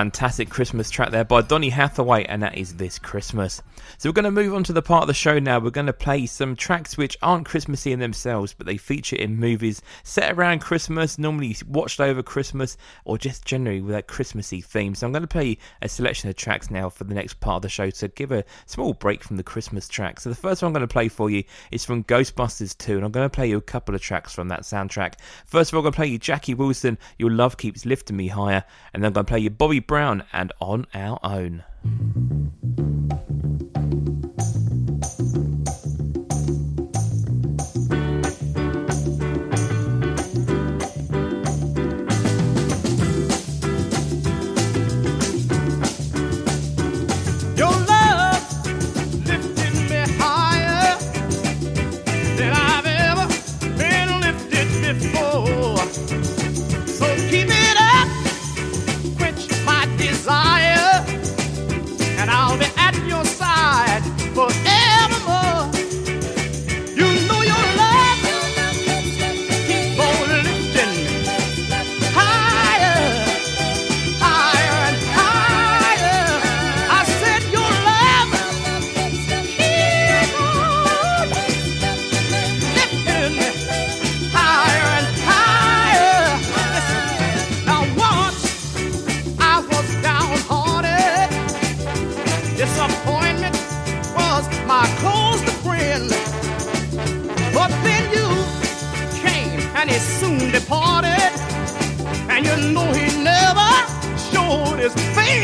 fantastic 0.00 0.48
Christmas 0.48 0.88
track 0.88 1.10
there 1.10 1.26
by 1.26 1.42
Donny 1.42 1.68
Hathaway, 1.68 2.24
and 2.24 2.42
that 2.42 2.56
is 2.56 2.76
This 2.76 2.98
Christmas. 2.98 3.60
So 4.00 4.08
we're 4.08 4.14
going 4.14 4.24
to 4.24 4.30
move 4.30 4.54
on 4.54 4.64
to 4.64 4.72
the 4.72 4.80
part 4.80 5.02
of 5.02 5.08
the 5.08 5.12
show 5.12 5.38
now. 5.38 5.58
We're 5.58 5.68
going 5.68 5.86
to 5.86 5.92
play 5.92 6.24
some 6.24 6.56
tracks 6.56 6.96
which 6.96 7.18
aren't 7.20 7.44
Christmassy 7.44 7.92
in 7.92 8.00
themselves, 8.00 8.54
but 8.54 8.66
they 8.66 8.78
feature 8.78 9.16
in 9.16 9.36
movies 9.36 9.82
set 10.04 10.32
around 10.32 10.60
Christmas, 10.60 11.18
normally 11.18 11.54
watched 11.68 12.00
over 12.00 12.22
Christmas, 12.22 12.78
or 13.04 13.18
just 13.18 13.44
generally 13.44 13.82
with 13.82 13.94
a 13.94 14.00
Christmassy 14.02 14.62
theme. 14.62 14.94
So 14.94 15.06
I'm 15.06 15.12
going 15.12 15.20
to 15.20 15.28
play 15.28 15.58
a 15.82 15.88
selection 15.90 16.30
of 16.30 16.36
tracks 16.36 16.70
now 16.70 16.88
for 16.88 17.04
the 17.04 17.12
next 17.12 17.40
part 17.40 17.56
of 17.56 17.62
the 17.62 17.68
show 17.68 17.90
to 17.90 18.08
give 18.08 18.32
a 18.32 18.42
small 18.64 18.94
break 18.94 19.22
from 19.22 19.36
the 19.36 19.42
Christmas 19.42 19.86
tracks. 19.86 20.22
So 20.22 20.30
the 20.30 20.34
first 20.34 20.62
one 20.62 20.68
I'm 20.68 20.72
going 20.72 20.88
to 20.88 20.90
play 20.90 21.08
for 21.08 21.28
you 21.28 21.44
is 21.70 21.84
from 21.84 22.02
Ghostbusters 22.04 22.78
2, 22.78 22.96
and 22.96 23.04
I'm 23.04 23.12
going 23.12 23.28
to 23.28 23.36
play 23.36 23.50
you 23.50 23.58
a 23.58 23.60
couple 23.60 23.94
of 23.94 24.00
tracks 24.00 24.32
from 24.32 24.48
that 24.48 24.62
soundtrack. 24.62 25.16
First 25.44 25.72
of 25.72 25.74
all, 25.74 25.80
I'm 25.80 25.82
going 25.82 25.92
to 25.92 25.96
play 25.96 26.06
you 26.06 26.18
Jackie 26.18 26.54
Wilson, 26.54 26.96
Your 27.18 27.32
Love 27.32 27.58
Keeps 27.58 27.84
Lifting 27.84 28.16
Me 28.16 28.28
Higher, 28.28 28.64
and 28.94 29.02
then 29.02 29.08
I'm 29.08 29.12
going 29.12 29.26
to 29.26 29.30
play 29.30 29.40
you 29.40 29.50
Bobby 29.50 29.80
Brown 29.80 30.24
and 30.32 30.54
On 30.58 30.86
Our 30.94 31.18
Own. 31.22 31.64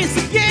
Face 0.07 0.29
again. 0.31 0.46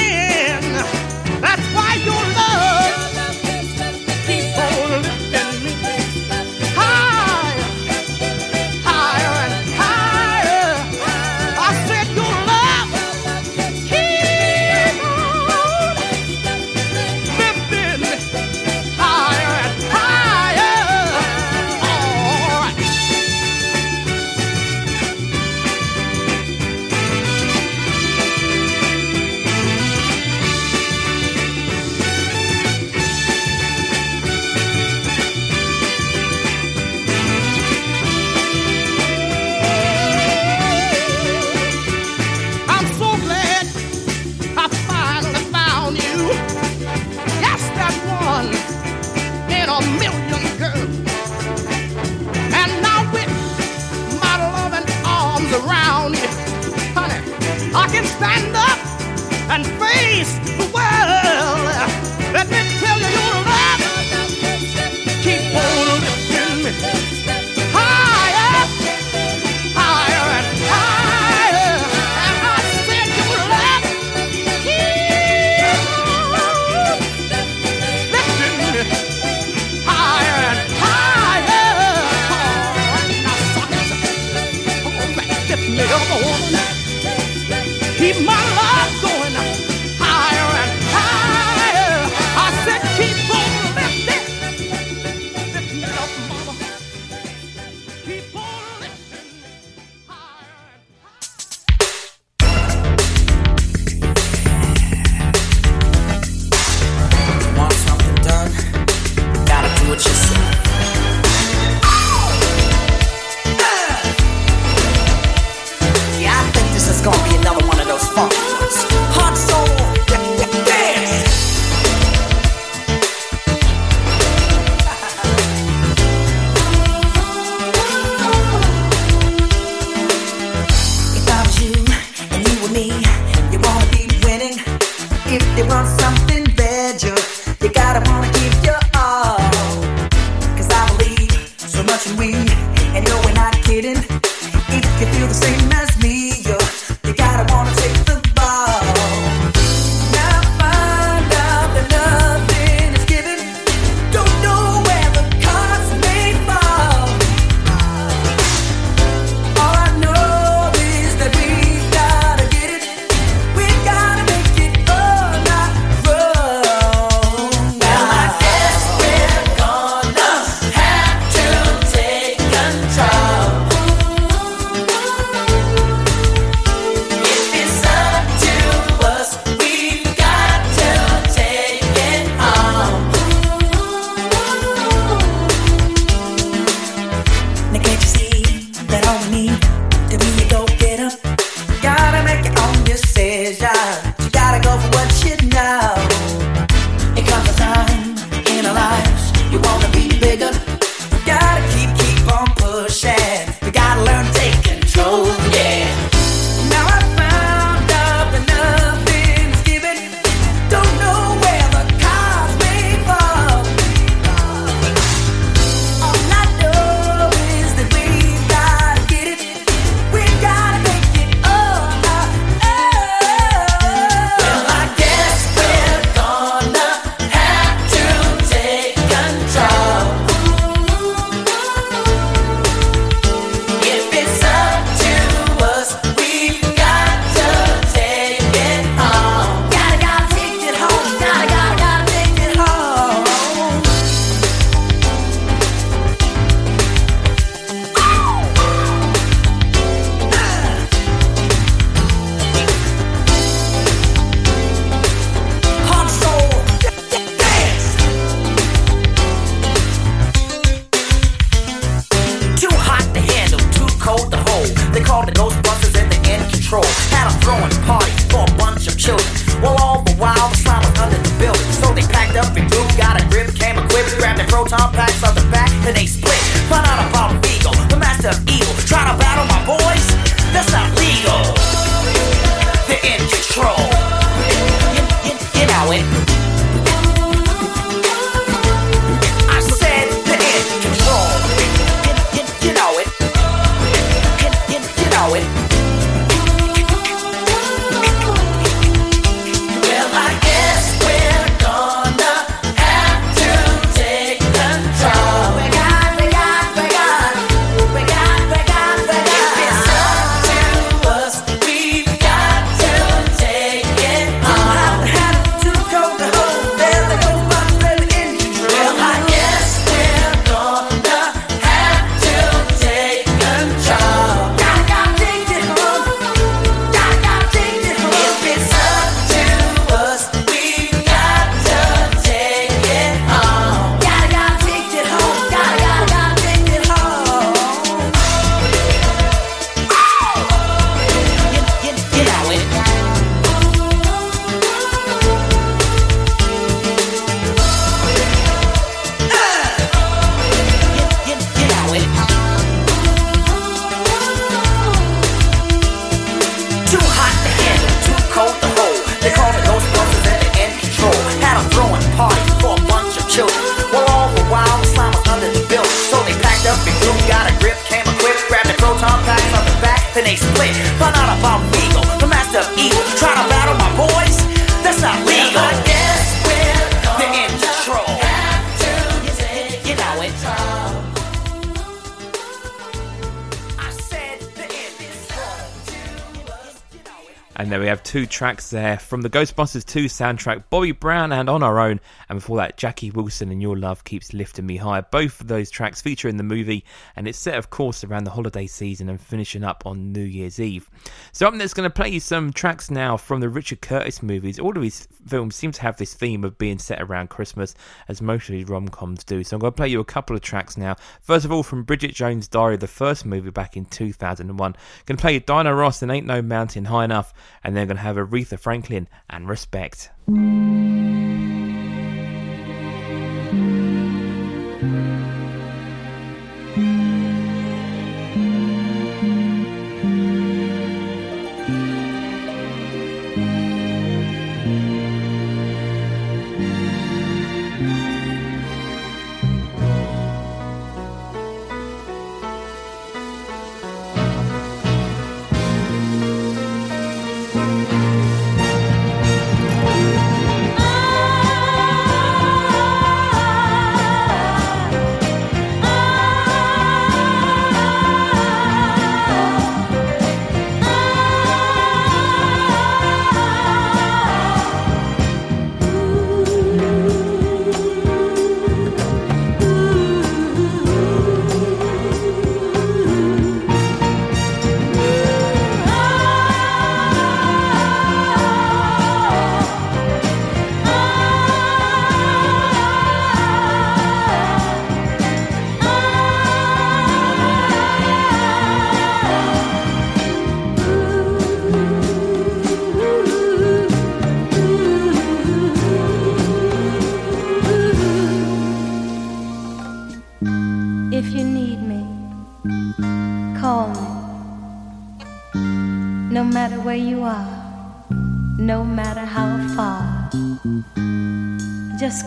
Tracks 388.36 388.70
there 388.70 389.00
from 389.00 389.22
the 389.22 389.30
Ghostbusters 389.30 389.86
2 389.86 390.06
soundtrack, 390.06 390.66
Bobby 390.70 390.92
Brown 390.92 391.32
and 391.32 391.50
On 391.50 391.64
Our 391.64 391.80
Own, 391.80 392.02
and 392.36 392.42
before 392.42 392.58
that, 392.58 392.76
Jackie 392.76 393.12
Wilson 393.12 393.50
and 393.50 393.62
Your 393.62 393.78
Love 393.78 394.04
Keeps 394.04 394.34
Lifting 394.34 394.66
Me 394.66 394.76
High. 394.76 395.00
Both 395.00 395.40
of 395.40 395.48
those 395.48 395.72
tracks 395.72 396.02
feature 396.02 396.28
in 396.28 396.36
the 396.36 396.44
movie, 396.44 396.84
and 397.16 397.30
it's 397.30 397.40
set, 397.40 397.58
of 397.58 397.70
course, 397.70 398.04
around 398.04 398.26
the 398.26 398.32
holiday 398.32 398.68
season 398.68 399.08
and 399.08 399.22
finishing 399.22 399.64
up 399.64 399.86
on 399.86 400.12
New 400.12 400.20
Year's 400.20 400.60
Eve. 400.60 400.90
So 401.32 401.48
I'm 401.48 401.58
just 401.58 401.78
going 401.78 401.90
to 401.90 401.94
play 401.94 402.10
you 402.10 402.20
some 402.20 402.52
tracks 402.52 402.92
now 402.92 403.16
from 403.16 403.40
the 403.40 403.48
Richard 403.48 403.80
Curtis 403.80 404.22
movies. 404.22 404.60
All 404.60 404.76
of 404.76 404.84
his 404.84 405.08
films 405.26 405.56
seem 405.56 405.72
to 405.72 405.82
have 405.82 405.96
this 405.96 406.14
theme 406.14 406.44
of 406.44 406.58
being 406.58 406.78
set 406.78 407.02
around 407.02 407.30
Christmas, 407.30 407.74
as 408.10 408.22
most 408.22 408.50
of 408.50 408.56
his 408.56 408.68
rom-coms 408.68 409.24
do. 409.24 409.42
So 409.42 409.56
I'm 409.56 409.62
going 409.62 409.72
to 409.72 409.78
play 409.78 409.88
you 409.88 410.02
a 410.02 410.06
couple 410.06 410.36
of 410.36 410.42
tracks 410.42 410.76
now. 410.76 410.98
First 411.22 411.46
of 411.46 411.54
all, 411.54 411.64
from 411.64 411.84
Bridget 411.84 412.14
Jones' 412.14 412.50
Diary, 412.50 412.76
the 412.76 412.86
first 412.86 413.26
movie 413.26 413.50
back 413.50 413.78
in 413.78 413.86
2001. 413.86 414.76
Going 415.06 415.18
to 415.18 415.22
play 415.22 415.36
you 415.36 415.40
Diana 415.40 415.74
Ross 415.74 416.02
and 416.02 416.12
Ain't 416.12 416.28
No 416.28 416.42
Mountain 416.42 416.86
High 416.86 417.06
Enough, 417.06 417.34
and 417.64 417.78
then 417.78 417.88
going 417.88 417.96
to 417.96 418.04
have 418.04 418.18
Aretha 418.18 418.60
Franklin 418.60 419.08
and 419.30 419.48
Respect. 419.48 420.10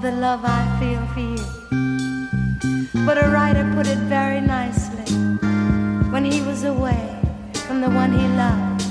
the 0.00 0.12
love 0.12 0.40
I 0.44 0.64
feel 0.80 1.04
for 1.12 1.20
you. 1.20 3.04
But 3.04 3.18
a 3.18 3.28
writer 3.28 3.70
put 3.74 3.86
it 3.86 3.98
very 4.08 4.40
nicely. 4.40 5.14
When 6.10 6.24
he 6.24 6.40
was 6.40 6.64
away 6.64 7.20
from 7.66 7.82
the 7.82 7.90
one 7.90 8.12
he 8.12 8.26
loved, 8.28 8.82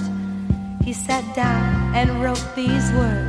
he 0.84 0.93
sat 0.93 1.24
down 1.36 1.95
and 1.95 2.22
wrote 2.22 2.45
these 2.55 2.91
words. 2.93 3.29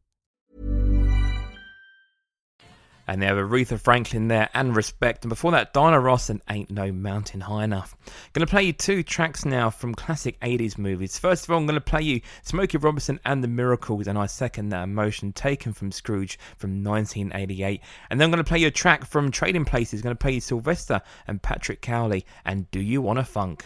And 3.07 3.21
they 3.21 3.25
have 3.25 3.37
Aretha 3.37 3.79
Franklin 3.79 4.27
there 4.27 4.49
and 4.53 4.75
Respect. 4.75 5.23
And 5.23 5.29
before 5.29 5.51
that, 5.51 5.73
Diana 5.73 5.99
Ross 5.99 6.29
and 6.29 6.41
Ain't 6.49 6.71
No 6.71 6.91
Mountain 6.91 7.41
High 7.41 7.63
Enough. 7.63 7.95
To 8.33 8.45
play 8.45 8.63
you 8.63 8.73
two 8.73 9.03
tracks 9.03 9.45
now 9.45 9.69
from 9.69 9.93
classic 9.93 10.39
80s 10.39 10.77
movies. 10.77 11.19
First 11.19 11.45
of 11.45 11.51
all, 11.51 11.57
I'm 11.57 11.65
to 11.75 11.81
play 11.81 12.01
you 12.01 12.21
Smokey 12.43 12.77
Robinson 12.77 13.19
and 13.25 13.43
the 13.43 13.47
Miracles, 13.47 14.07
and 14.07 14.17
I 14.17 14.25
second 14.25 14.69
that 14.69 14.83
emotion 14.83 15.33
taken 15.33 15.73
from 15.73 15.91
Scrooge 15.91 16.39
from 16.57 16.83
1988. 16.83 17.81
And 18.09 18.19
then 18.19 18.25
I'm 18.25 18.31
to 18.43 18.47
play 18.47 18.59
you 18.59 18.67
a 18.67 18.71
track 18.71 19.05
from 19.05 19.31
Trading 19.31 19.65
Places. 19.65 20.01
to 20.15 20.15
play 20.15 20.33
you 20.33 20.41
Sylvester 20.41 21.01
and 21.27 21.41
Patrick 21.41 21.81
Cowley 21.81 22.25
and 22.45 22.69
Do 22.71 22.79
You 22.79 23.01
Wanna 23.01 23.23
Funk? 23.23 23.65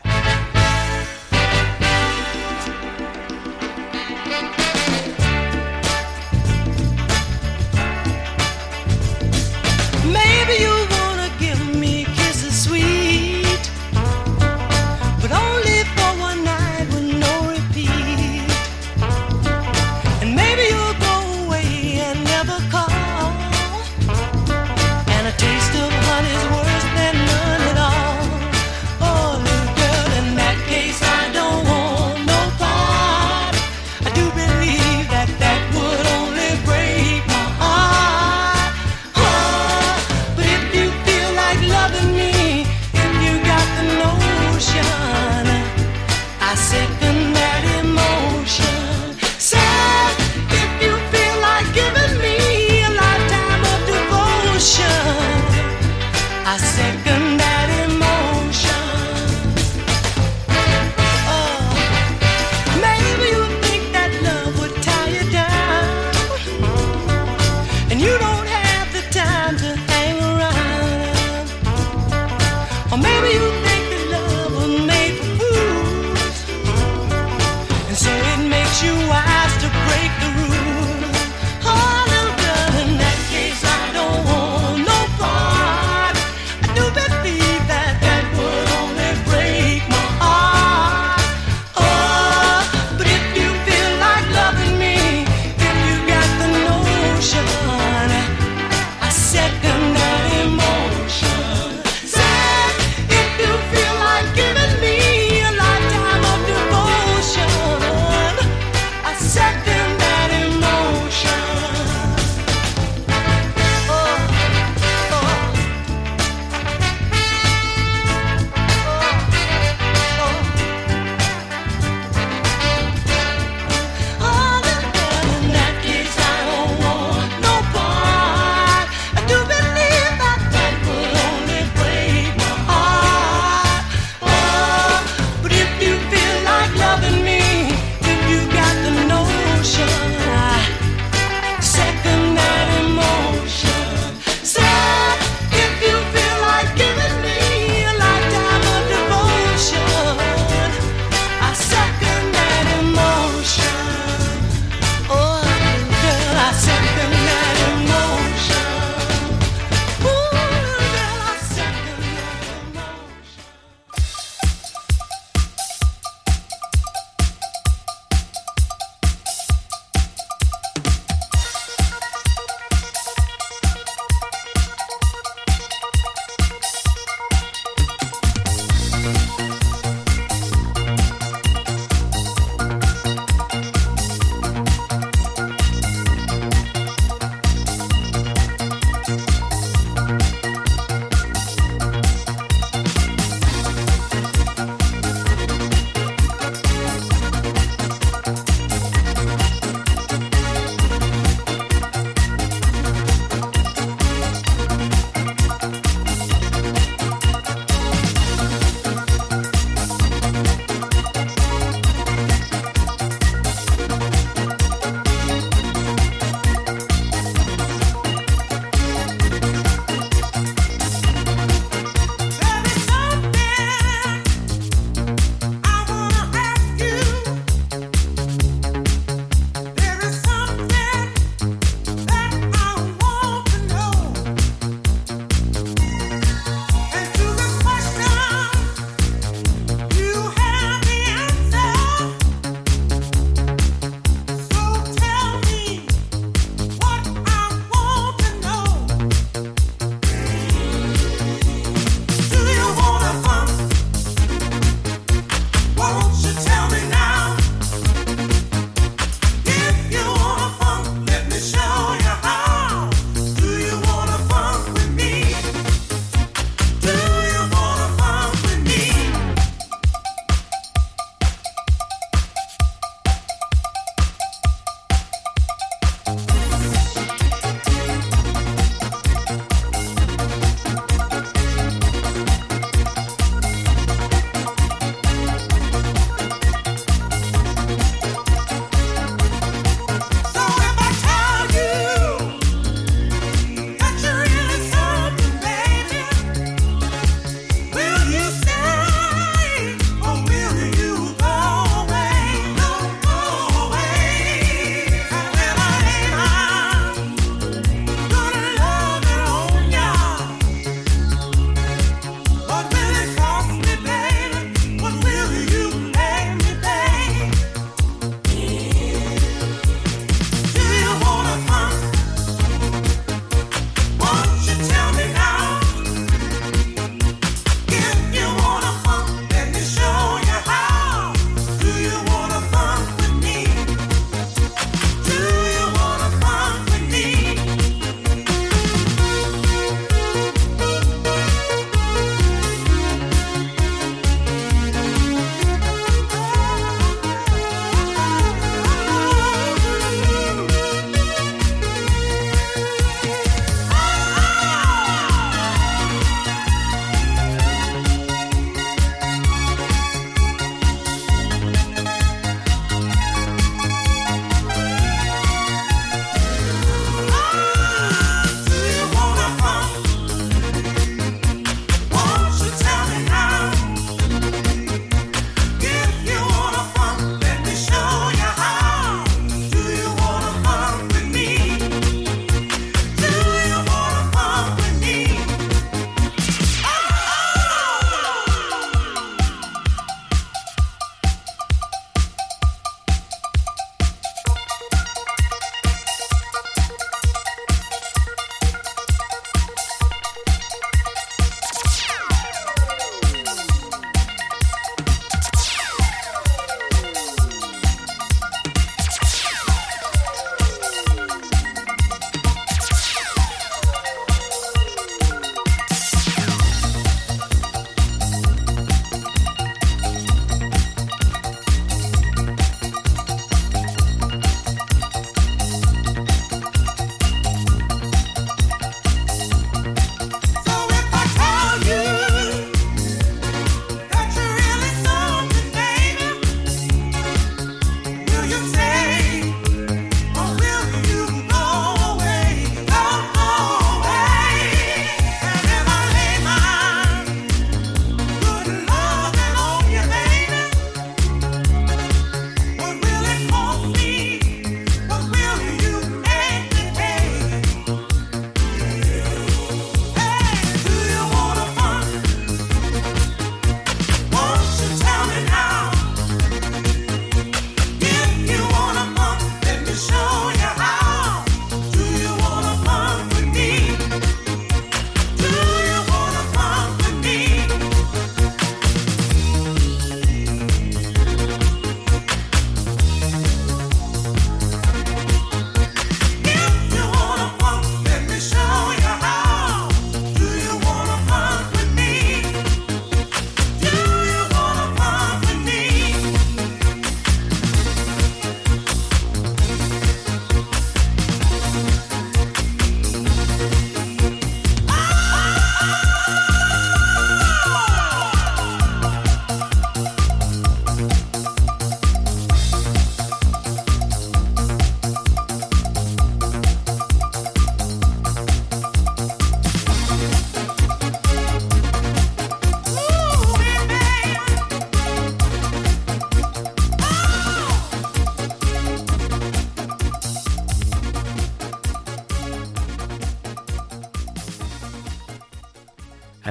Maybe 10.48 10.62
you 10.62 10.75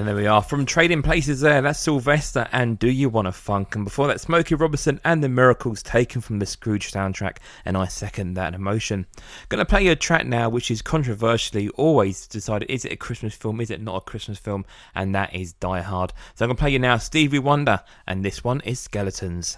And 0.05 0.10
there 0.10 0.16
we 0.16 0.26
are. 0.26 0.43
From 0.43 0.66
Trading 0.66 1.01
Places 1.01 1.40
there, 1.40 1.62
that's 1.62 1.81
Sylvester 1.81 2.47
and 2.52 2.78
Do 2.78 2.90
You 2.90 3.09
Wanna 3.09 3.32
Funk? 3.32 3.74
And 3.74 3.85
before 3.86 4.06
that, 4.09 4.20
Smokey 4.20 4.55
Robinson 4.55 5.01
and 5.02 5.24
the 5.24 5.31
Miracles 5.31 5.82
taken 5.82 6.20
from 6.20 6.40
the 6.40 6.44
Scrooge 6.44 6.93
soundtrack. 6.93 7.39
And 7.64 7.74
I 7.74 7.86
second 7.86 8.35
that 8.35 8.52
emotion. 8.52 9.06
Gonna 9.48 9.64
play 9.64 9.86
you 9.86 9.93
a 9.93 9.97
track 9.97 10.26
now 10.26 10.51
which 10.51 10.70
is 10.70 10.82
controversially 10.82 11.70
always 11.70 12.26
decided 12.26 12.70
is 12.70 12.85
it 12.85 12.93
a 12.93 12.97
Christmas 12.97 13.35
film, 13.35 13.62
is 13.62 13.70
it 13.70 13.81
not 13.81 13.97
a 13.97 14.01
Christmas 14.02 14.39
film? 14.39 14.66
And 14.94 15.14
that 15.14 15.35
is 15.35 15.55
Die 15.55 15.81
Hard. 15.81 16.12
So 16.35 16.44
I'm 16.44 16.51
gonna 16.51 16.59
play 16.59 16.72
you 16.72 16.78
now 16.78 16.98
Stevie 16.98 17.39
Wonder, 17.39 17.81
and 18.06 18.22
this 18.22 18.44
one 18.44 18.60
is 18.60 18.78
Skeletons. 18.81 19.56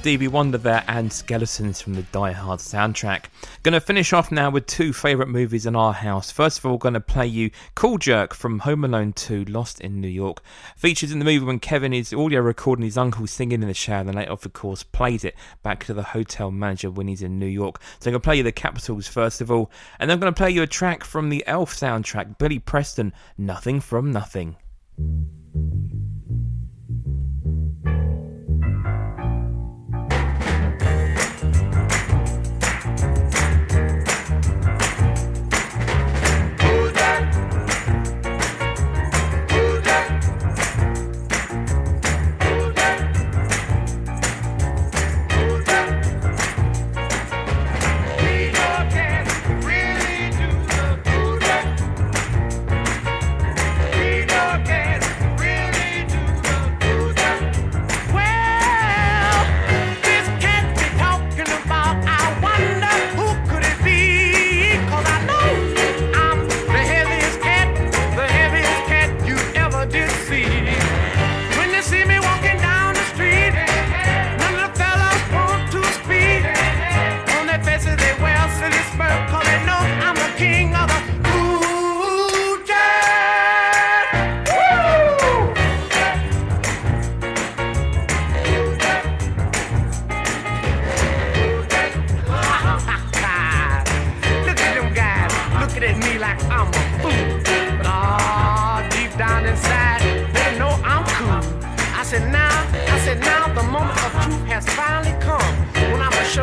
Stevie 0.00 0.28
Wonder 0.28 0.56
there 0.56 0.82
and 0.88 1.12
Skeletons 1.12 1.82
from 1.82 1.92
the 1.92 2.00
Die 2.04 2.32
Hard 2.32 2.58
soundtrack. 2.58 3.26
To 3.64 3.80
finish 3.80 4.14
off 4.14 4.32
now 4.32 4.48
with 4.48 4.64
two 4.64 4.94
favourite 4.94 5.28
movies 5.28 5.66
in 5.66 5.76
our 5.76 5.92
house. 5.92 6.30
First 6.30 6.58
of 6.58 6.64
all, 6.64 6.78
to 6.78 7.00
play 7.00 7.26
you 7.26 7.50
Cool 7.74 7.98
Jerk 7.98 8.32
from 8.32 8.60
Home 8.60 8.82
Alone 8.82 9.12
2 9.12 9.44
Lost 9.44 9.78
in 9.82 10.00
New 10.00 10.08
York. 10.08 10.42
Features 10.74 11.12
in 11.12 11.18
the 11.18 11.26
movie 11.26 11.44
when 11.44 11.58
Kevin 11.58 11.92
is 11.92 12.14
audio 12.14 12.40
recording 12.40 12.86
his 12.86 12.96
uncle 12.96 13.26
singing 13.26 13.60
in 13.62 13.68
the 13.68 13.74
shower, 13.74 13.98
and 13.98 14.08
then 14.08 14.16
later, 14.16 14.32
of 14.32 14.50
course, 14.54 14.82
plays 14.82 15.22
it 15.22 15.34
back 15.62 15.84
to 15.84 15.92
the 15.92 16.02
hotel 16.02 16.50
manager 16.50 16.90
when 16.90 17.06
he's 17.06 17.20
in 17.20 17.38
New 17.38 17.44
York. 17.44 17.78
So 17.98 18.08
I'm 18.08 18.14
to 18.14 18.20
play 18.20 18.38
you 18.38 18.42
the 18.42 18.52
Capitols 18.52 19.06
first 19.06 19.42
of 19.42 19.50
all, 19.50 19.70
and 19.98 20.08
then 20.08 20.16
I'm 20.16 20.32
to 20.32 20.32
play 20.32 20.50
you 20.50 20.62
a 20.62 20.66
track 20.66 21.04
from 21.04 21.28
the 21.28 21.46
Elf 21.46 21.76
soundtrack, 21.76 22.38
Billy 22.38 22.58
Preston, 22.58 23.12
Nothing 23.36 23.80
from 23.80 24.10
Nothing. 24.10 24.56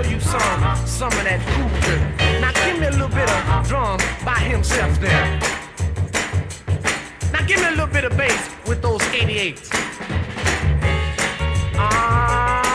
Show 0.04 0.10
you 0.10 0.20
some, 0.20 0.76
some 0.86 1.12
of 1.12 1.24
that 1.24 1.42
dirt. 1.82 2.42
Now 2.42 2.52
give 2.66 2.80
me 2.80 2.88
a 2.88 2.92
little 2.92 3.08
bit 3.08 3.30
of 3.30 3.68
drum 3.68 4.00
by 4.24 4.40
himself 4.40 5.00
there. 5.00 5.40
Now 7.32 7.46
give 7.46 7.60
me 7.60 7.68
a 7.68 7.72
little 7.72 7.88
bit 7.88 8.04
of 8.04 8.16
bass 8.16 8.50
with 8.68 8.82
those 8.82 9.02
88s. 9.02 9.70
Ah, 11.80 12.67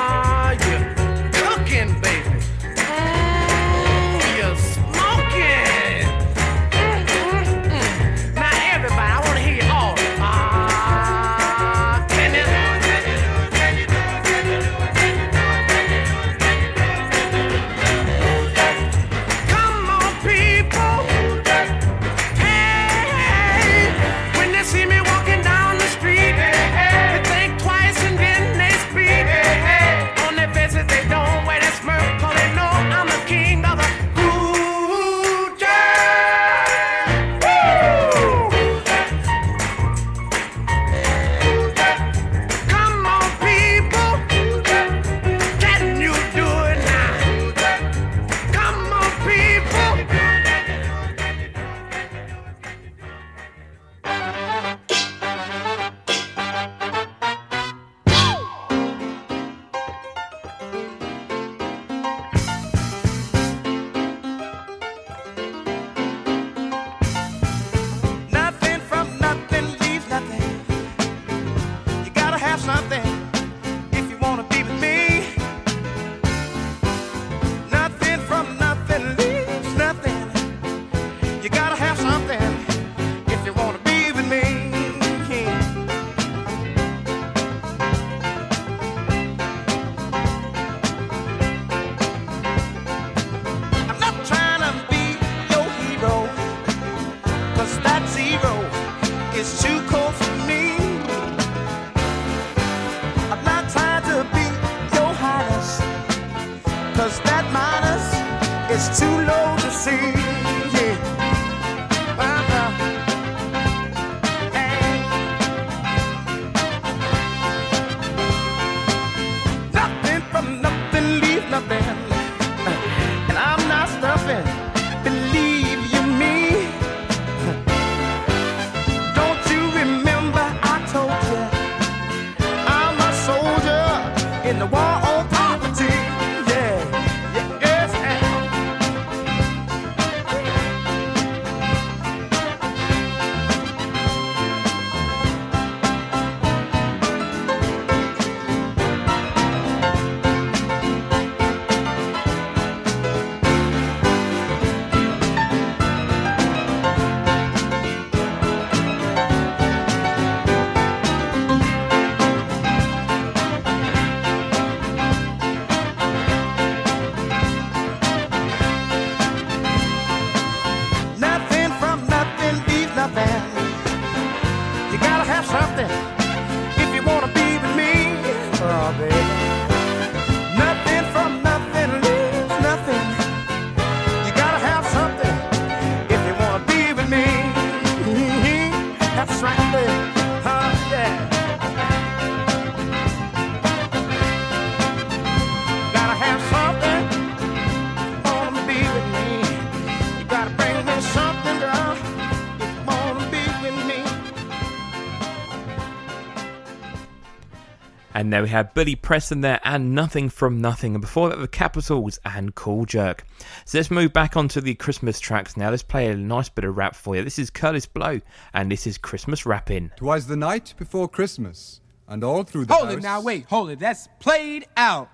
there 208.33 208.43
we 208.43 208.49
had 208.49 208.73
Billy 208.75 208.95
Preston 208.95 209.41
there 209.41 209.61
and 209.65 209.95
Nothing 209.95 210.29
from 210.29 210.61
Nothing. 210.61 210.95
And 210.95 211.03
before 211.03 211.29
that, 211.29 211.39
the 211.39 211.49
Capitols 211.49 212.19
and 212.25 212.55
Cool 212.55 212.85
Jerk. 212.87 213.25
So 213.65 213.79
let's 213.79 213.91
move 213.91 214.13
back 214.13 214.37
onto 214.37 214.61
the 214.61 214.75
Christmas 214.75 215.21
tracks 215.21 215.57
now. 215.57 215.71
Let's 215.71 215.83
play 215.83 216.09
a 216.09 216.17
nice 216.17 216.49
bit 216.49 216.65
of 216.65 216.77
rap 216.77 216.95
for 216.95 217.17
you. 217.17 217.23
This 217.23 217.39
is 217.39 217.51
Kurtis 217.51 217.87
Blow, 217.93 218.21
and 218.55 218.71
this 218.71 218.87
is 218.87 218.99
Christmas 218.99 219.45
Rapping. 219.45 219.91
Twas 219.97 220.27
the 220.27 220.37
night 220.37 220.75
before 220.79 221.09
Christmas, 221.09 221.81
and 222.09 222.25
all 222.25 222.43
through 222.45 222.67
the 222.67 222.75
Hold 222.75 222.89
house. 222.89 222.97
it 222.97 223.03
now, 223.03 223.21
wait, 223.21 223.45
hold 223.47 223.71
it. 223.71 223.79
That's 223.79 224.09
played 224.19 224.67
out. 224.77 225.11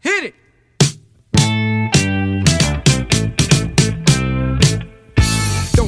Hit 0.00 0.24
it. 0.24 1.65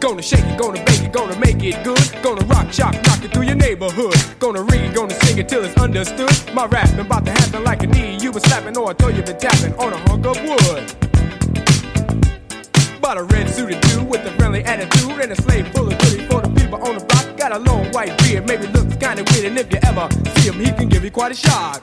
Gonna 0.00 0.22
shake 0.22 0.44
it, 0.44 0.58
gonna 0.58 0.84
bake 0.84 1.02
it, 1.02 1.12
gonna 1.12 1.38
make 1.38 1.62
it 1.62 1.82
good. 1.82 2.22
Gonna 2.22 2.44
rock, 2.46 2.72
shock, 2.72 2.94
rock 3.06 3.24
it 3.24 3.32
through 3.32 3.44
your 3.44 3.56
neighborhood. 3.56 4.14
Gonna 4.38 4.62
read, 4.62 4.94
gonna 4.94 5.14
sing 5.24 5.38
it 5.38 5.48
till 5.48 5.64
it's 5.64 5.76
understood. 5.76 6.30
My 6.54 6.66
rapping 6.66 7.00
about 7.00 7.24
to 7.24 7.32
happen 7.32 7.64
like 7.64 7.82
a 7.82 7.86
knee. 7.86 8.18
You 8.20 8.32
been 8.32 8.42
slapping 8.42 8.76
or 8.76 8.90
I 8.90 8.94
thought 8.94 9.14
you 9.14 9.22
been 9.22 9.38
tapping 9.38 9.74
on 9.74 9.92
a 9.92 9.96
hunk 10.08 10.26
of 10.26 10.36
wood. 10.42 10.84
Bought 13.00 13.18
a 13.18 13.22
red 13.24 13.48
suited 13.50 13.80
dude 13.82 14.08
with 14.08 14.26
a 14.26 14.32
friendly 14.32 14.62
attitude 14.64 15.20
and 15.20 15.32
a 15.32 15.42
slave 15.42 15.68
full 15.68 15.88
of 15.90 15.98
goodies 15.98 16.26
for 16.28 16.40
the 16.42 16.48
people 16.60 16.82
on 16.86 16.98
the 16.98 17.04
block. 17.04 17.36
Got 17.36 17.52
a 17.52 17.58
long 17.58 17.90
white 17.92 18.16
beard, 18.18 18.46
maybe 18.46 18.66
looks 18.68 18.96
kinda 18.96 19.24
weird, 19.32 19.46
and 19.46 19.58
if 19.58 19.72
you 19.72 19.78
ever 19.82 20.08
see 20.36 20.48
him, 20.48 20.54
he 20.54 20.72
can 20.72 20.88
give 20.88 21.04
you 21.04 21.10
quite 21.10 21.32
a 21.32 21.34
shock. 21.34 21.82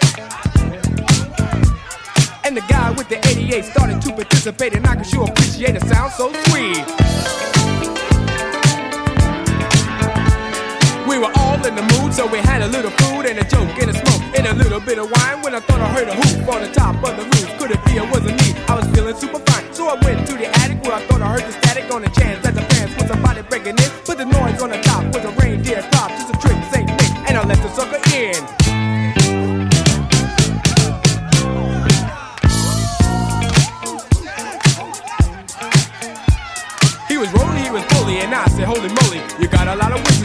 With 2.97 3.07
the 3.07 3.25
88 3.27 3.65
started 3.65 4.01
to 4.01 4.13
participate, 4.13 4.73
and 4.75 4.85
I 4.85 4.95
can 4.95 5.03
sure 5.03 5.23
appreciate 5.23 5.75
it 5.75 5.83
sound 5.83 6.11
so 6.13 6.31
sweet. 6.49 6.83
We 11.07 11.17
were 11.17 11.31
all 11.39 11.55
in 11.65 11.75
the 11.75 11.85
mood, 11.93 12.13
so 12.13 12.27
we 12.27 12.39
had 12.39 12.61
a 12.61 12.67
little 12.67 12.91
food 12.91 13.25
and 13.25 13.39
a 13.39 13.43
joke 13.43 13.71
and 13.81 13.89
a 13.89 13.93
smoke 13.93 14.21
and 14.37 14.47
a 14.47 14.53
little 14.53 14.79
bit 14.79 14.99
of 14.99 15.09
wine. 15.09 15.41
When 15.41 15.55
I 15.55 15.61
thought 15.61 15.81
I 15.81 15.89
heard 15.89 16.09
a 16.09 16.15
hoop 16.15 16.53
on 16.53 16.61
the 16.61 16.71
top 16.71 16.95
of 17.03 17.15
the 17.17 17.23
roof, 17.23 17.49
could 17.59 17.71
it 17.71 17.83
be 17.85 17.97
it 17.97 18.09
wasn't 18.11 18.39
me? 18.41 18.53
I 18.67 18.75
was 18.75 18.87
feeling 18.93 19.15
super 19.15 19.39
fine, 19.39 19.73
so 19.73 19.87
I 19.87 19.95
went 20.03 20.27
to 20.27 20.33
the 20.33 20.47
attic 20.59 20.83
where 20.83 20.93
I 20.93 21.01
thought 21.07 21.21
I 21.21 21.27
heard 21.31 21.45
the 21.47 21.53
static 21.53 21.91
on 21.93 22.01
the 22.03 22.09
chance 22.09 22.43
that 22.43 22.55
the 22.55 22.61
fans 22.61 22.95
was 22.95 23.07
somebody 23.07 23.41
breaking 23.43 23.77
in. 23.79 23.89
But 24.05 24.17
the 24.17 24.25
noise 24.25 24.61
on 24.61 24.69
the 24.69 24.81
top 24.81 25.03
was 25.13 25.23
a 25.25 25.31
reindeer 25.41 25.81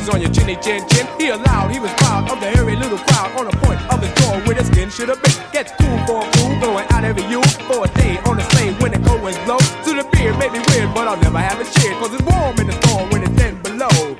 on 0.08 0.20
your 0.20 0.30
chinny 0.30 0.56
chin 0.56 0.86
chin. 0.88 1.06
He 1.18 1.28
allowed, 1.28 1.70
he 1.70 1.80
was 1.80 1.92
proud 1.94 2.30
of 2.30 2.40
the 2.40 2.46
hairy 2.50 2.76
little 2.76 2.98
crowd 2.98 3.34
on 3.38 3.46
the 3.46 3.56
point 3.58 3.80
of 3.92 4.02
his 4.02 4.12
door 4.22 4.38
where 4.46 4.54
the 4.54 4.64
skin 4.64 4.90
should 4.90 5.08
have 5.08 5.22
been. 5.22 5.32
Gets 5.52 5.72
cool 5.80 5.98
for 6.06 6.26
a 6.26 6.32
fool, 6.36 6.60
going 6.60 6.86
out 6.90 7.04
every 7.04 7.24
you 7.24 7.42
for 7.66 7.84
a 7.84 7.88
day 7.98 8.18
on 8.26 8.36
the 8.36 8.44
sleigh 8.50 8.72
when 8.74 8.92
the 8.92 9.00
cold 9.08 9.22
winds 9.22 9.38
blow. 9.44 9.58
To 9.58 9.90
the 9.94 10.06
beer 10.12 10.36
may 10.38 10.48
be 10.48 10.60
weird, 10.70 10.94
but 10.94 11.08
I'll 11.08 11.20
never 11.20 11.38
have 11.38 11.60
a 11.60 11.64
cheer, 11.78 11.92
cause 11.98 12.12
it's 12.14 12.22
warm 12.22 12.58
in 12.58 12.66
the 12.66 12.76
storm 12.84 13.10
when 13.10 13.22
it's 13.22 13.36
10 13.40 13.62
below. 13.62 14.16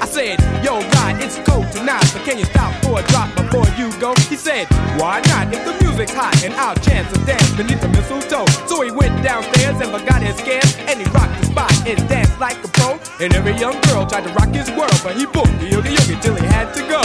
I 0.00 0.06
said, 0.06 0.40
yo, 0.64 0.80
God, 0.92 1.22
it's 1.22 1.38
cold 1.48 1.70
tonight, 1.72 2.08
but 2.12 2.24
can 2.24 2.38
you 2.38 2.44
stop 2.46 2.72
for 2.84 3.00
a 3.00 3.02
drop 3.08 3.34
before 3.36 3.66
you 3.76 3.92
go? 4.00 4.14
He 4.28 4.36
said, 4.36 4.66
why 4.98 5.20
not? 5.26 5.52
If 5.52 5.64
the 5.64 5.87
music's 6.08 6.18
hot 6.18 6.44
and 6.44 6.54
I'll 6.54 6.74
chance 6.76 7.10
a 7.12 7.26
dance 7.26 7.50
beneath 7.56 7.80
the 7.80 7.88
mistletoe. 7.88 8.46
So 8.66 8.82
he 8.82 8.90
went 8.90 9.22
downstairs 9.22 9.80
and 9.80 9.90
forgot 9.90 10.22
his 10.22 10.36
scams, 10.36 10.78
and 10.88 11.00
he 11.00 11.06
rocked 11.10 11.40
the 11.40 11.46
spot 11.46 11.72
and 11.86 12.08
danced 12.08 12.38
like 12.38 12.62
a 12.64 12.68
pro. 12.68 12.98
And 13.20 13.34
every 13.34 13.54
young 13.54 13.80
girl 13.82 14.06
tried 14.06 14.24
to 14.24 14.32
rock 14.34 14.48
his 14.48 14.70
world, 14.70 14.98
but 15.02 15.16
he 15.16 15.26
booked 15.26 15.58
the 15.60 15.68
yogi 15.68 15.90
yogi 15.90 16.20
till 16.20 16.34
he 16.34 16.46
had 16.46 16.72
to 16.74 16.82
go. 16.88 17.02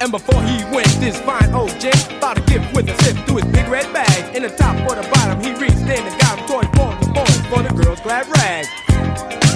And 0.00 0.10
before 0.10 0.42
he 0.42 0.64
went, 0.74 0.88
this 0.98 1.20
fine 1.20 1.52
old 1.52 1.78
gent 1.78 2.00
bought 2.20 2.38
a 2.38 2.42
gift 2.42 2.74
with 2.74 2.88
a 2.88 2.96
sip 3.04 3.16
through 3.26 3.36
his 3.36 3.46
big 3.52 3.68
red 3.68 3.92
bag. 3.92 4.34
In 4.34 4.42
the 4.42 4.48
top 4.48 4.76
or 4.88 4.94
the 4.96 5.06
bottom, 5.12 5.40
he 5.42 5.52
reached 5.60 5.76
in 5.76 6.02
and 6.06 6.20
got 6.20 6.38
him 6.38 6.46
toys 6.46 6.68
for 6.74 6.90
the 7.04 7.12
boys 7.12 7.40
for 7.52 7.62
the 7.62 7.82
girls' 7.82 8.00
glad 8.00 8.26
rags. 8.28 9.49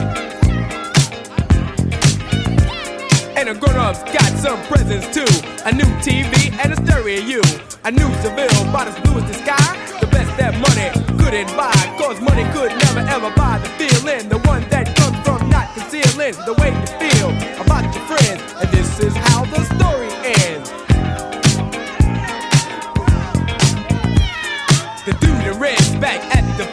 And 3.47 3.55
the 3.55 3.61
grown-ups 3.61 4.03
got 4.05 4.33
some 4.39 4.59
presents 4.69 5.05
too. 5.13 5.29
A 5.67 5.73
new 5.73 5.85
TV 6.01 6.51
and 6.65 6.73
a 6.73 6.77
stereo. 6.77 7.21
You. 7.21 7.43
A 7.85 7.91
new 7.91 8.09
Seville, 8.23 8.71
about 8.71 8.89
as 8.89 8.99
blue 9.01 9.21
as 9.21 9.29
the 9.29 9.35
sky. 9.35 9.99
The 10.01 10.07
best 10.07 10.35
that 10.39 10.57
money 10.57 10.89
couldn't 11.23 11.55
buy. 11.55 11.77
Cause 12.01 12.23
money 12.23 12.45
could 12.55 12.73
never 12.73 13.01
ever 13.01 13.31
buy 13.37 13.59
the 13.59 13.69
feeling. 13.77 14.31
The 14.31 14.39
one 14.49 14.67
that 14.71 14.97
comes 14.97 15.19
from 15.29 15.51
not 15.51 15.75
concealing 15.75 16.33
the 16.47 16.55
way 16.57 16.73
you 16.73 16.87
feel 16.97 17.29
about 17.61 17.85
your 17.95 18.05
friends. 18.09 18.41
And 18.63 18.71
this 18.71 18.99
is 19.01 19.15
how 19.15 19.45
the 19.45 19.63
story 19.77 20.09
ends. 20.25 20.84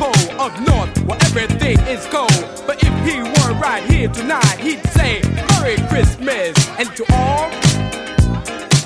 Pole 0.02 0.42
up 0.42 0.60
north 0.62 0.98
where 1.06 1.20
everything 1.26 1.80
is 1.82 2.08
cold. 2.08 2.32
But 2.66 2.82
if 2.82 2.94
he 3.06 3.22
weren't 3.22 3.62
right 3.62 3.84
here 3.84 4.10
tonight, 4.10 4.58
he'd 4.60 4.84
say 4.88 5.22
Merry 5.52 5.76
Christmas 5.90 6.58
and 6.80 6.90
to 6.96 7.06
all 7.14 7.50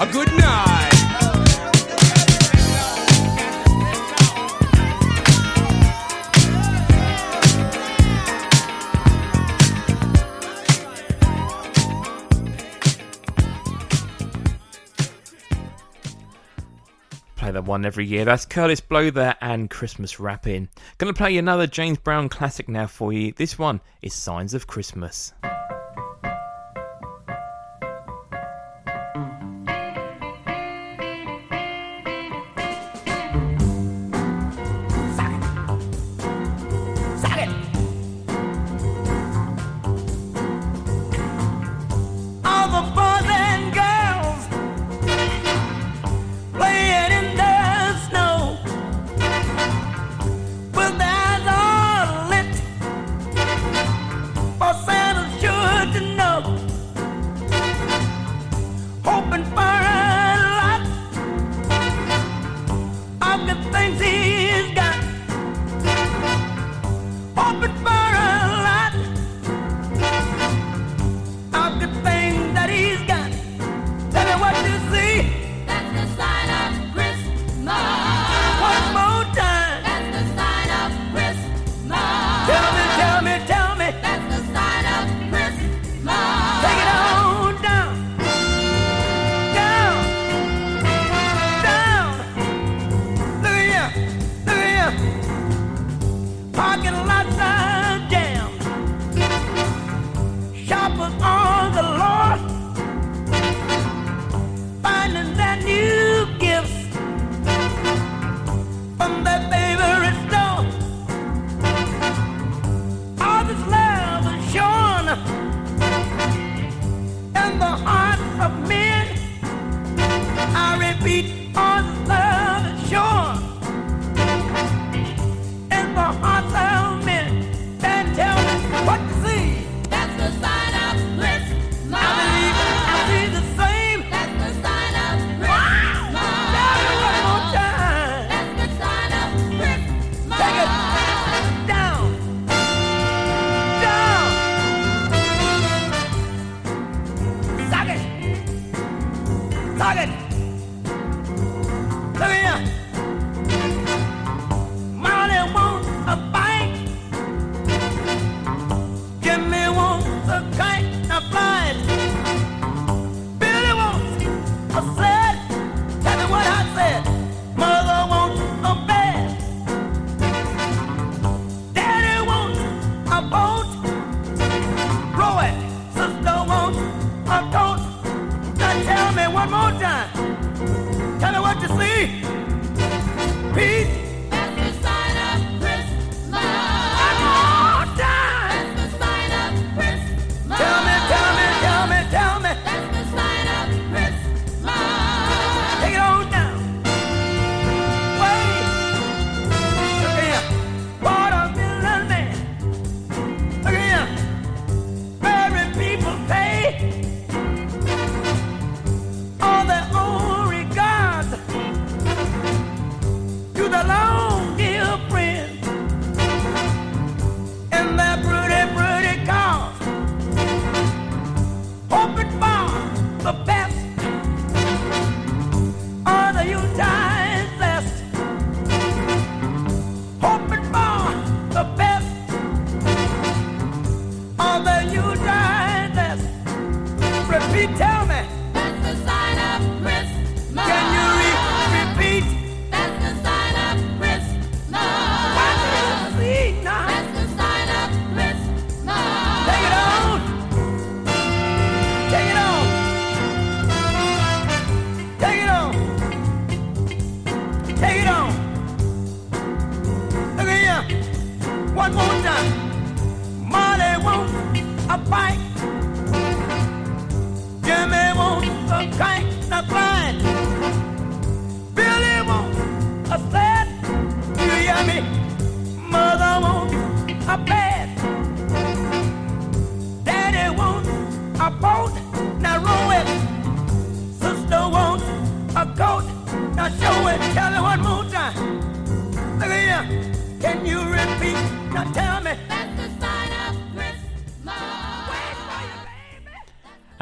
a 0.06 0.12
good 0.12 0.32
night. 0.38 0.95
One 17.62 17.86
every 17.86 18.06
year. 18.06 18.26
That's 18.26 18.46
Kurtis 18.46 18.82
Blow 18.88 19.10
there 19.10 19.36
and 19.42 19.70
Christmas 19.70 20.20
Wrapping. 20.20 20.70
Gonna 20.98 21.14
play 21.14 21.38
another 21.38 21.68
James 21.68 21.98
Brown 21.98 22.30
classic 22.30 22.68
now 22.70 22.88
for 22.88 23.14
you. 23.14 23.34
This 23.34 23.58
one 23.58 23.82
is 24.02 24.14
Signs 24.14 24.54
of 24.54 24.68
Christmas. 24.68 25.34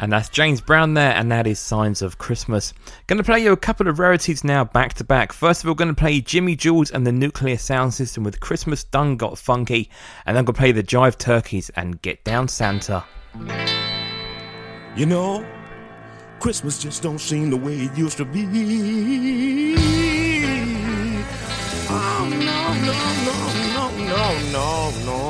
And 0.04 0.12
that's 0.12 0.28
James 0.28 0.60
Brown 0.60 0.92
there, 0.92 1.12
and 1.12 1.32
that 1.32 1.46
is 1.46 1.58
Signs 1.58 2.02
of 2.02 2.18
Christmas. 2.18 2.74
Going 3.06 3.16
to 3.16 3.24
play 3.24 3.42
you 3.42 3.52
a 3.52 3.56
couple 3.56 3.88
of 3.88 3.98
rarities 3.98 4.44
now 4.44 4.62
back 4.62 4.92
to 4.94 5.04
back. 5.04 5.32
First 5.32 5.62
of 5.64 5.68
all, 5.70 5.74
going 5.74 5.88
to 5.88 5.94
play 5.94 6.20
Jimmy 6.20 6.56
Jules 6.56 6.90
and 6.90 7.06
the 7.06 7.10
Nuclear 7.10 7.56
Sound 7.56 7.94
System 7.94 8.22
with 8.22 8.38
Christmas 8.38 8.84
Done 8.84 9.16
Got 9.16 9.38
Funky, 9.38 9.88
and 10.26 10.36
then 10.36 10.44
going 10.44 10.56
to 10.56 10.60
play 10.60 10.72
the 10.72 10.82
Jive 10.82 11.16
Turkeys 11.16 11.70
and 11.70 12.02
Get 12.02 12.22
Down 12.22 12.48
Santa. 12.48 13.02
You 14.94 15.06
know, 15.06 15.42
Christmas 16.38 16.82
just 16.82 17.02
don't 17.02 17.18
seem 17.18 17.48
the 17.48 17.56
way 17.56 17.74
it 17.74 17.96
used 17.96 18.18
to 18.18 18.26
be. 18.26 18.44
Oh, 21.88 22.28
no, 22.28 22.36
no, 22.84 22.92
no, 23.24 23.32
no, 23.72 23.88
no, 24.04 24.52
no, 24.52 24.90
no. 25.06 25.23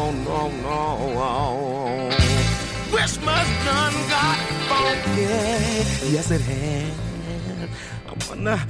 yes 6.13 6.31
it 6.31 6.41
has. 6.41 7.69
I 8.07 8.29
wonder, 8.29 8.61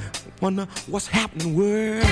wonder 0.41 0.67
what's 0.87 1.07
happening, 1.07 1.55
world. 1.55 2.05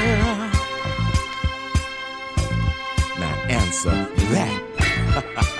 Now 3.18 3.34
answer 3.48 4.08
that. 4.32 5.48